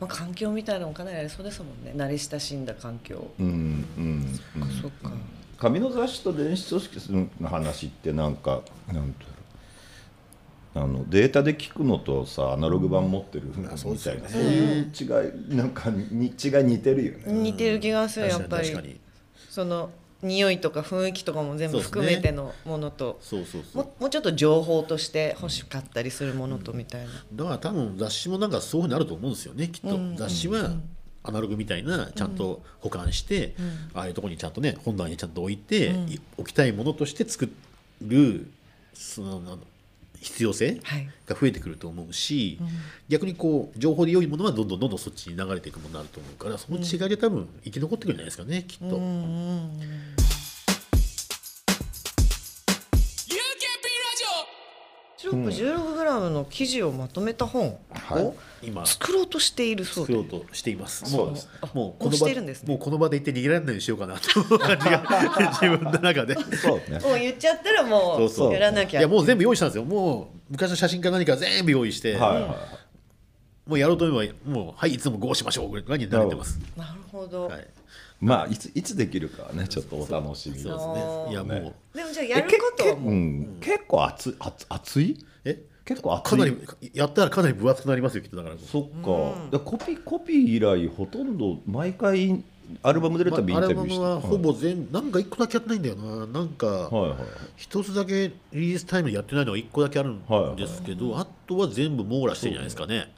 [0.00, 1.92] まあ環境みたいなのもかなりありそうですもんね。
[1.96, 3.30] 慣れ親しんだ環境。
[3.38, 5.12] うんうんうんそっか。
[5.58, 8.60] 紙の雑誌と電子書式の話ってなんか
[8.92, 10.84] なんていうの？
[10.84, 16.32] あのデータで聞くのとさアナログ版持ってるみたいな、そうですよねそういう違いなんかに違い
[16.64, 17.32] 似てるよね。
[17.32, 18.86] 似てる気がするやっぱり確か。
[18.86, 19.00] に
[19.48, 19.90] その
[20.22, 23.20] 匂いとか雰囲気とかも全部含めてのものと。
[23.74, 27.10] ももうちょっと情報として欲しかったりするものとみたいな。
[27.32, 30.72] だから多分雑誌もなんかそういうふうになると思うんですよねきっと、雑誌は
[31.22, 33.54] アナログみたいなちゃんと保管して、
[33.94, 37.48] ああいうところにちゃんとね本棚にちゃんと置いて、い置きたいものとして作
[38.02, 38.50] る
[38.94, 39.58] その
[40.20, 41.08] 必要性はい。
[41.26, 42.58] が増えてくると思うし、
[43.08, 48.96] 逆にこう情報で良いものはどんどんどんどんそっちに流れていくものになると思うからその違いで多分生き残ってくるんじゃないですかねきっと。
[55.18, 57.76] シロップ16グラムの生地をまとめた本
[58.12, 60.42] を今作ろうとしているそうで作ろう。
[60.42, 61.02] としています。
[61.02, 65.02] もそうですう、もうこの場ですねもうこの場で言って逃げられないようにしようかなという感じが
[65.60, 66.36] 自分の中で。
[66.56, 69.00] そうねもう言っちゃったらもそうやらなきゃ。
[69.00, 69.84] いやもう全部用意したんですよ。
[69.84, 72.56] もう昔の写真か何か全部用意して、はいはいはい
[73.66, 76.58] もうやろうと思えばもうはいいつもこうしましょうぐらいに慣れてます。
[76.74, 77.48] なるほど。
[77.48, 77.68] はい。
[78.20, 81.00] まあいついつできるかはねちょっとお楽しみそうですあね。
[81.28, 81.74] ーいやもう、ね。
[81.94, 83.12] でもじゃあやることはもう。
[83.12, 85.26] うん、結構熱い熱熱い？
[85.44, 85.62] え？
[85.84, 86.30] 結構熱い？
[86.30, 86.56] かなり
[86.94, 88.56] やったらかなり分厚くなりますよきっとだから。
[88.58, 92.42] そっか、でコピーコピー以来ほとんど毎回
[92.82, 93.94] アルバム出るたびインタビューして。
[93.94, 96.26] ルバムはほぼ全なんか一個だけやってないんだよな。
[96.26, 96.66] なんか。
[96.66, 97.18] はいはい。
[97.56, 103.12] 一つだけリリースタイムでやってないのが1個だけあるんですけど、あとは全部網羅してるんじゃないですかね。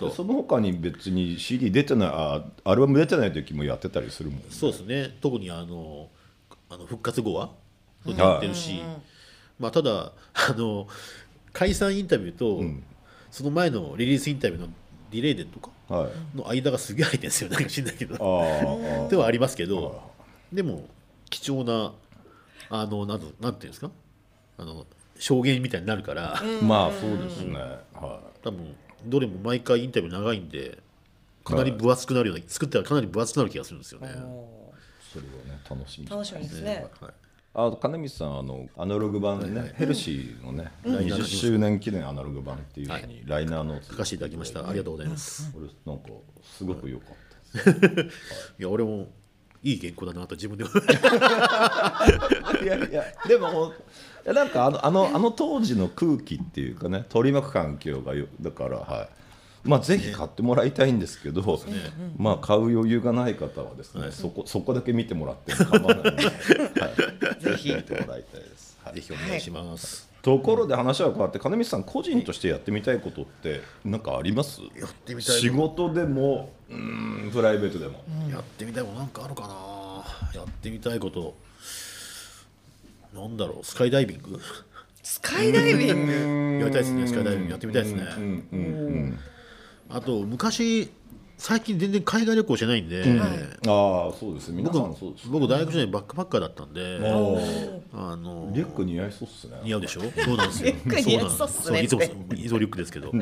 [0.00, 4.46] でその他に別に CD 出てないあアルバム出てない時もやってたりするもんね。
[4.50, 5.16] そうですね。
[5.20, 6.08] 特にあの
[6.68, 7.50] あの復活後は？
[8.06, 8.80] やってるし、
[9.58, 10.86] まあ、ただあの
[11.52, 12.62] 解散インタビューと、
[13.32, 14.68] その前のリリースインタビューの
[15.10, 17.50] ディレイデとかはいの間がすげえ入ってるんですよ。
[17.50, 18.16] なんか知んないけど。
[19.10, 20.02] ではありますけど
[20.52, 20.88] でも
[21.30, 21.92] 貴重な
[22.68, 23.90] あのなんとなんていうんですか？
[24.58, 24.86] あの
[25.18, 26.40] 証言みたいになるから。
[26.62, 27.58] まあそうですね、
[27.94, 28.74] は多分
[29.04, 30.78] どれも毎回インタビュー長いんで
[31.44, 34.08] かなり分厚くなるような作ったらかなり分厚くなる気がするんですよね。
[34.08, 34.28] い、それは
[35.46, 36.86] ね楽しみ楽しみですね。
[37.00, 37.12] はい、
[37.58, 40.88] あ金光さんあのアナログ版ね、ヘルシーのね、ん。
[40.90, 44.68] 20周年記念アナログ版っていうふうにライナーノーツ書かせていただきました。
[44.68, 45.50] ありがとうございます。
[45.52, 46.00] これなん。
[46.00, 46.10] か
[46.42, 47.08] すごく良かっ
[47.64, 48.16] たです、
[48.60, 49.08] いや俺も
[49.62, 50.64] いい原稿だなと自分で
[52.62, 53.72] いやいやでも
[54.26, 59.08] なんかあのあのあの当時の空気っていうかね取り巻く環境がよだからはい
[59.66, 61.60] まあぜひ買ってもらいたいんですけど、
[62.16, 67.74] まあ買う余裕がない方はですね、そこそこだけ見てもらっても構わないので、はい、ぜひ。
[67.74, 68.78] 見てもらいたいです。
[68.82, 68.94] はい。
[68.94, 70.08] ぜひお願いします。
[70.22, 74.60] ところで話は変わって金光さん個人としてやってみたいことって何かあります？
[74.60, 80.40] やってみたい仕事でもうーんプライベートでも、やってみたいことなんかあるかな。
[80.40, 81.36] やってみたいこと。
[83.14, 83.64] なんだろう。
[83.64, 84.40] スカイダイビング。
[85.02, 86.58] スカイダイビング？
[86.60, 87.06] やりたいですね。
[87.06, 88.02] スカイダイビングやってみたいですね。
[88.16, 88.58] うんうん。
[88.58, 88.62] う
[89.12, 89.18] ん
[89.88, 90.90] あと昔
[91.38, 93.04] 最近全然海外旅行してないんで。
[93.68, 96.80] ああそうです皆さんそうです僕大学時代バックパッカーだったんで、
[97.92, 99.56] あのリュック似合いそうっすね。
[99.62, 100.00] 似合うでしょ？
[100.00, 100.72] そうなんですよ。
[100.72, 101.82] リュック似合いそうっすね。
[101.82, 103.12] いつもいつもリュックですけど。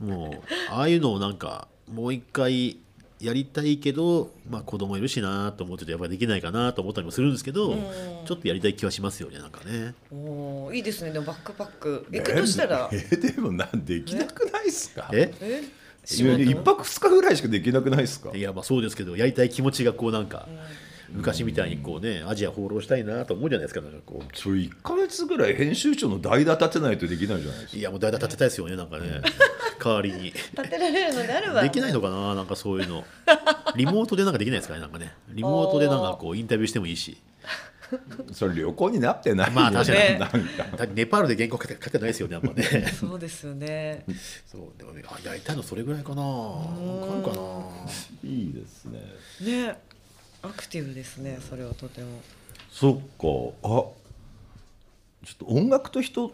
[0.00, 2.78] もうああいうのをなんかもう一回
[3.20, 7.74] やりたいけど、まあ、子供いるしなと思っててやっぱりできないかなと思ったりもするんですけど、
[8.26, 9.94] ちょっとやりたい気はしますよねなんかね。
[10.10, 11.12] おーいいですね。
[11.12, 12.06] でもバックパック。
[12.10, 12.90] 行くとしたら。
[12.92, 15.08] えでもなんできなくないっすか？
[15.14, 15.32] え？
[15.40, 15.62] え？
[16.06, 18.30] 一泊二日ぐらいしかできなくないっすか？
[18.34, 20.48] いやまあそうですけどやりたい気持ちがこうなんか、
[21.10, 24.36] 昔みたいにこうねアジア放浪したいなと思うじゃないですかなんかこう。
[24.36, 27.78] それ1か月ぐらい編集長の代打立てないとできないじゃないですか。
[27.78, 29.20] いやもう代打立てたいですよねなんかね。
[29.82, 30.24] 代わりに。
[30.32, 31.62] 立てられるのであれば。
[31.62, 33.04] できないのかななんかそういうの。
[33.76, 35.12] リモートでなんかできないですかねなんかね。
[35.30, 37.18] リモートでなんかこうインタビューしてもいいし
[38.32, 39.98] それ旅行になってないよまあ確かに。
[39.98, 40.86] ねなんか。
[40.86, 42.86] ネパールで原稿書け書けないですよねあんまね。
[42.98, 44.04] そうですよね。
[44.46, 46.22] そうでもねあやりたいのそれぐらいかな。
[46.22, 46.64] わ
[47.06, 48.30] かるかな。
[48.30, 49.00] いいですね。
[49.40, 49.78] ね。
[50.42, 52.20] アクティブですねそれはとても。
[52.70, 53.02] そっか。
[53.68, 54.06] あ
[55.24, 56.32] ちょっと音楽と人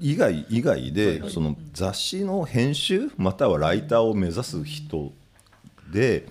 [0.00, 5.12] 以外以外で、その雑誌の編集またはライターを目指す人
[5.92, 6.26] で、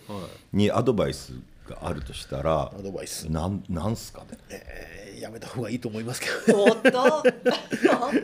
[0.53, 1.34] にアドバイス
[1.70, 3.32] があるとしたらアドバイス。
[3.32, 4.38] なんなんすかね？
[4.50, 6.64] えーやめた方がいいと思いますけど。
[6.64, 6.92] おっとおっと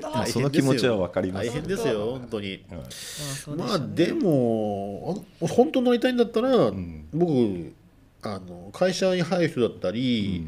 [0.10, 1.48] まあその気持ちはわかります。
[1.48, 2.40] 大変ですよ本当。
[2.40, 2.64] に。
[2.70, 6.72] まあそうでまあでもあ本当になりたいんだったら、
[7.14, 7.74] 僕
[8.22, 10.48] あの会社に入る人だったり、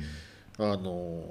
[0.58, 1.22] あの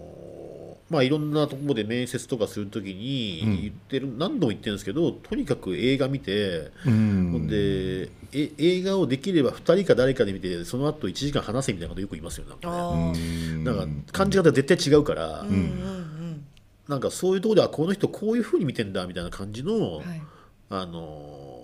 [0.88, 7.30] まあいろんなところで面接とかするときに言ってる、何度も言ってるんですけどとにかく映画見て、うん。
[7.32, 13.58] ほんでえ映画をできれば2人か誰かで見てその後1時間話せみたいなことよく言いますよなんか,、あー。
[13.64, 15.48] なんか感じ方が絶対違うから、うん。
[15.48, 16.46] うん
[16.88, 20.22] なんかそういうところではこの人こういうふうに見てんだみたいな感じの、うんはい。
[20.70, 21.56] あのー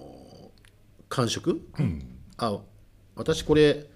[1.09, 1.61] 感触、
[2.39, 2.59] あ
[3.16, 3.87] 私これ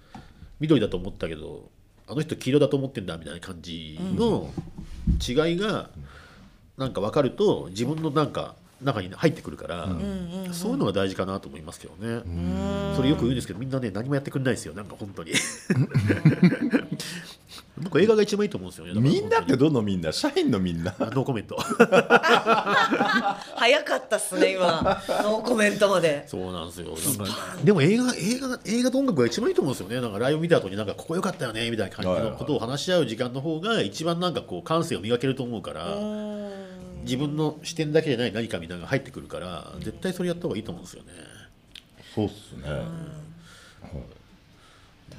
[0.59, 1.71] 緑だと思ったけど
[2.07, 4.53] あの人黄色だと思ってんだみたいな感じの
[5.27, 5.89] 違いが
[6.77, 9.89] なんか分かると自分のなんか中に入ってくるから、
[10.51, 12.21] そういうのが大事かなと思いますけどね。
[12.95, 15.31] それよく言うんですけどみんなね何もやってくれないですよなんか本当に
[17.81, 18.99] 僕映画が一番いいと思うんですよね。
[18.99, 20.11] みんなってどのみんな？
[20.11, 20.95] 社員のみんな？
[20.99, 21.57] あノーコメント。
[23.55, 24.81] 早かったっすね今。
[25.23, 26.27] ノーコメントまで。
[26.27, 26.95] そうなんですよ。
[27.17, 30.01] なんかでも映画映画映画と音楽が一番いいと思うんですよね。
[30.01, 35.97] なんかライブ見た後になんかここ良かったよねみたいな感じのことを話し合う時間の方が一番なんかこう感性を磨けると思うから
[37.03, 41.09] 自分の視点だけじゃない何かみたいなのが入ってくるから絶対それやった方がいいと思うんですよね。
[42.15, 42.67] そうっすね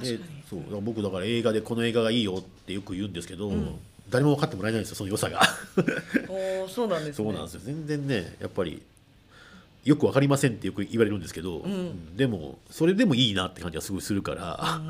[0.01, 0.19] で
[0.49, 3.53] そう僕だから映画でこの映画がいいよってよく言うんですけど、
[4.09, 5.41] 誰も分かってもらえないんですよその良さが。
[6.29, 7.25] おーそうなんですね。
[7.25, 7.61] そうなんですよ。
[7.65, 8.83] 全然ねやっぱり
[9.85, 12.17] よく分かりませんってよく言われるんですけど、うん。
[12.17, 14.81] でもそれでもいいなって感じがすごいするから、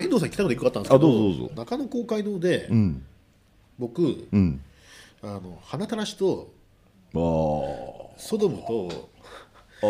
[0.00, 1.54] 遠藤さん聞きたいこと一個あったんですけどあどうぞどうぞ。
[1.56, 3.02] 中野公会堂で、うん。
[3.78, 4.60] 僕うん。
[5.22, 6.50] あのハナタラシと
[7.14, 9.10] あーソドムと
[9.82, 9.86] あ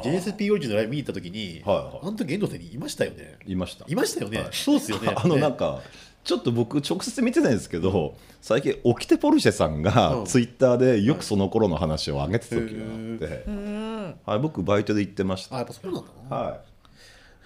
[0.00, 0.02] ー。
[0.02, 1.98] ジェネス P オリジンのライブ見に行った時に、はいはい。
[2.02, 3.38] あの時遠藤さんにいましたよね。
[3.46, 3.84] いました。
[3.88, 4.48] いましたよね、はい。
[4.52, 5.12] そうですよね。
[5.16, 5.82] あのねなんか
[6.22, 10.24] ちょっと僕直接見てないんですけど最近オキテポルシェさんうがん。
[10.26, 15.56] ツイッターでよくその頃の話を上げてた時があって、うんはい、僕バイトで行ってました。
[15.56, 16.10] あやっぱそうなんだ。
[16.28, 16.60] な、はい。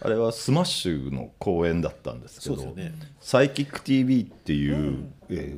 [0.00, 2.94] あれはスマッシュの公演だったんですけど、ね。
[3.20, 5.56] サイキック TV っていう、え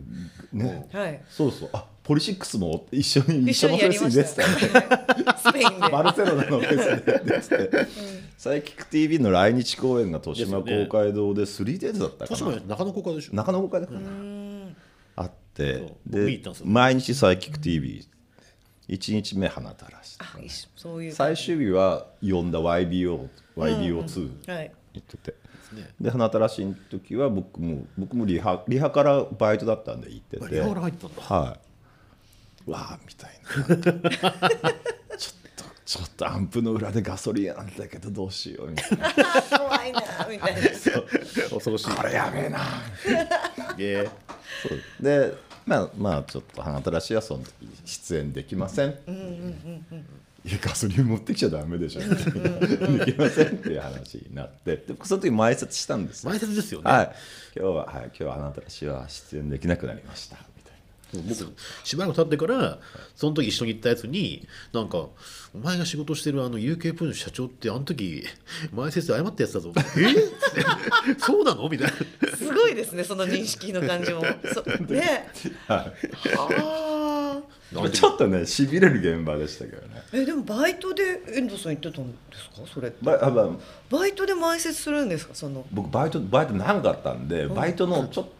[0.54, 1.22] ーね、はい。
[1.28, 1.70] そうそう。
[1.72, 5.34] あポリシックスも一緒に一緒のフェスに出てたよね。
[5.38, 5.88] スペインで。
[5.90, 7.20] バルセロナのフェスで。
[7.24, 7.86] 出てて、
[8.38, 13.34] サイキック TV の来日公演が豊島公会堂で 3days だったかな、豊島中野公会堂でしょ。
[13.34, 14.00] 中野公会堂かな
[15.16, 15.96] あって。
[16.06, 18.06] で毎日サイキック TV1
[18.88, 24.72] 日目花たらしあ一緒そういう最終日は呼んだ YBO YBO2 はい。
[24.92, 25.34] 行ってて、
[25.72, 25.90] ね。
[26.00, 30.54] で花たらしの時は僕も僕もリハリハからバイトだったんで行ってて。
[30.54, 31.20] リハから入ったんだ。
[31.20, 31.65] はい
[32.66, 34.32] わあみたいな。
[35.16, 39.12] ちょっとちょっとアンプの裏でガソリンなんだけどどうしようみたいな。
[39.58, 40.62] 怖いなみたいな。
[41.50, 42.60] 恐ろしいこれやべえな。
[43.78, 44.08] え。
[44.62, 45.02] そう。
[45.02, 45.34] で
[45.66, 47.52] まあまあちょっと花たらしはその時
[47.84, 48.90] 出演できません,、
[50.44, 52.00] いやガソリン持ってきちゃダメでしょ。
[52.00, 54.76] できませんっていう話になって。
[54.76, 56.30] でその時前説したんですよ。
[56.30, 57.12] 前説ですよね、はい。
[57.56, 58.04] 今日ははい。
[58.06, 60.36] 今日は花たらしは出演できなくなりました
[61.22, 61.54] 僕
[61.84, 62.78] しばらく経ってから
[63.14, 64.98] その時一緒に行ったやつになんか
[65.54, 68.24] 「お前が仕事してるあの UK プーの社長ってあの時
[68.72, 71.12] 前説で謝ったやつだぞ」 え？
[71.12, 72.36] っそうなの?」みたいな。
[72.36, 74.22] すごいですねその認識の感じも。
[74.52, 74.62] そ
[74.92, 75.28] ね。
[75.68, 77.42] ああ
[77.92, 80.02] ちょっとねしびれる現場でしたけどね。
[80.12, 82.66] えでもバイトで遠藤さん行ってたんですか？
[82.72, 82.98] それって。
[83.04, 83.48] ばあまあ。
[83.90, 85.34] バイトで前説するんですか？
[85.34, 85.66] その。
[85.72, 88.35] 僕バイトバイト長かったんでバイトのちょっと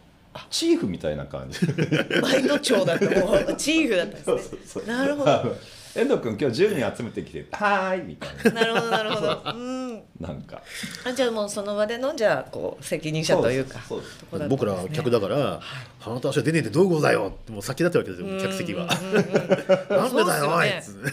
[0.49, 1.65] チーフみたいな感じ。
[2.21, 3.55] バイト長だってもう。
[3.55, 4.59] チーフだったんですね。
[4.65, 5.55] そうなるほど。
[5.95, 8.61] 遠藤君今日10人集めてきて「はーい」みたいな。
[8.61, 9.41] なるほどなるほど。
[9.45, 9.57] う。
[9.57, 10.03] ん。
[10.19, 10.61] なんか。
[11.05, 14.19] あじゃあもうその場でのじゃあこう責任者というかそうです。
[14.19, 14.89] とこだったん僕ですね。
[14.89, 15.59] ら客だから
[15.99, 18.85] 「花と足は出ねえってどういうことだよ」ってもう先立ってるわけですよ客席は
[19.89, 21.11] 「なんでだよおい」っつって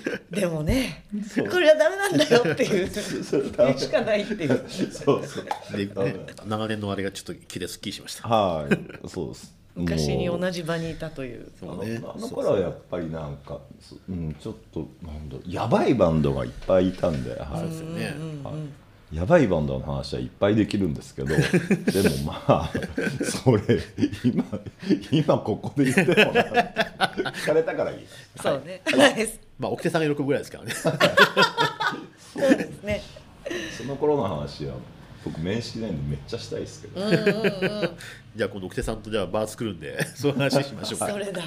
[0.30, 1.04] でもね
[1.50, 2.90] これはダメなんだよっていう。
[2.90, 4.64] 言う しかないっていう。
[4.90, 5.76] そうそう。
[5.76, 9.08] で、ね、長年のあれがちょっと気ですっきりしましたはい。
[9.08, 9.54] そうです。
[9.74, 11.46] 昔に同じ場にいたという。
[11.62, 17.68] あのそうねあの頃はやっぱりなんか、そうん、ちょっとなんだやばいバンドがいっぱいいたんで、はい。
[17.68, 18.14] ですよね
[18.44, 18.81] はい
[19.12, 22.72] やばいバンドの話はいっぱいできるんですけど でもまあ
[23.22, 23.62] それ
[24.24, 24.44] 今
[25.10, 28.06] 今ここで言ってもな聞かれたからいい
[28.40, 28.80] そうね。
[28.86, 29.28] はい。
[29.58, 30.90] まあ奥手さんが喜ぶぐらいですからねそ
[32.46, 33.02] うですね。
[33.76, 34.76] その頃の話は
[35.24, 37.00] 僕面識ないんでめっちゃしたいですけど、
[38.34, 41.42] じゃあ今度奥手さんとじゃあバー作るんで そういう話しましょうかそれだ。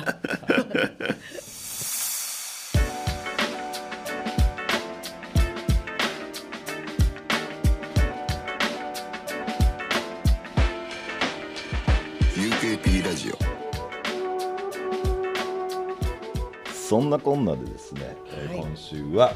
[16.87, 18.59] そんなこんなでですね、えーはい。
[18.59, 19.33] 今週は、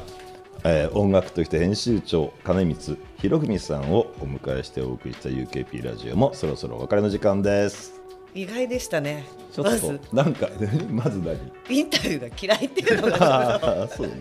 [0.62, 8.00] えー音楽として編集長金光博文さんをお迎えしてお送りした UKP ラジオもそろそろお別れの時間です。
[8.34, 9.24] 意外でしたね。
[9.52, 10.48] ちょっとなんか
[10.90, 11.36] まず何？
[11.68, 13.88] インタビューが嫌いっていうのが。
[13.90, 14.14] そうね。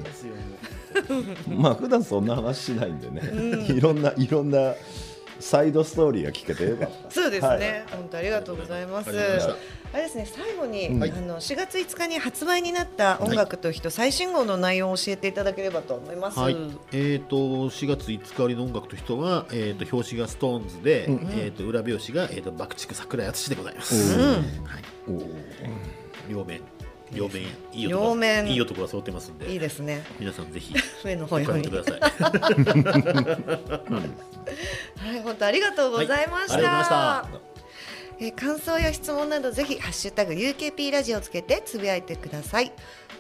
[1.55, 3.21] まあ普段そんな話しないんでね、
[3.71, 4.73] いろんないろんな
[5.39, 7.11] サイドストーリーが聞けてよかった。
[7.11, 7.83] そうですね、はい。
[7.91, 9.09] 本当ありがとうございます。
[9.91, 16.39] あれですね、最後に、うんあの4月5日に発売になった音楽と人、最新号の内容を教えていただければと思います。
[16.39, 16.57] はい、
[16.91, 24.41] えー、と4月5日割の音楽と人は、えー、と表紙がストーンズで、えー、と裏表紙が、えー、と爆竹桜井敦でございます、はい、
[26.29, 26.61] 両面
[27.14, 27.43] 両面
[27.74, 28.47] いい男両面。
[28.47, 29.51] いい男が揃ってますんで。
[29.51, 30.03] いいですね。
[30.20, 31.45] 皆さんぜひ上のお方に。
[31.45, 32.36] 買い求めはくださ
[35.14, 35.18] い。
[35.18, 36.53] い、本当ありがとうございました。
[36.53, 37.49] はいありがとうございました。
[38.22, 42.74] えー感想や質問などぜひハッシュタグ UKP ラジオをつけてつぶやいてください。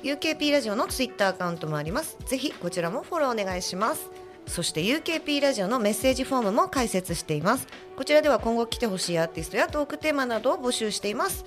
[0.03, 2.17] UKP ラジオのツイッターアカウントもあります。
[2.25, 4.09] ぜひこちらもフォローお願いします。
[4.45, 7.67] そして UKP ラジオのメッセージフォームも開設しています。
[7.95, 11.45] こちらでは今後来てほしいアーティストやトークテーマなどを募集しています、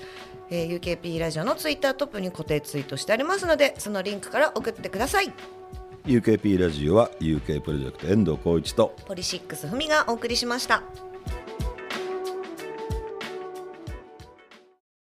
[0.51, 5.33] えー UKP ラジオのツイッタートップに固定ツイートしてありますのでそのリンクから送ってください。
[6.07, 10.83] UKP ラジオは UK プロジェクト遠藤浩一とポリシックスふみがお送りしました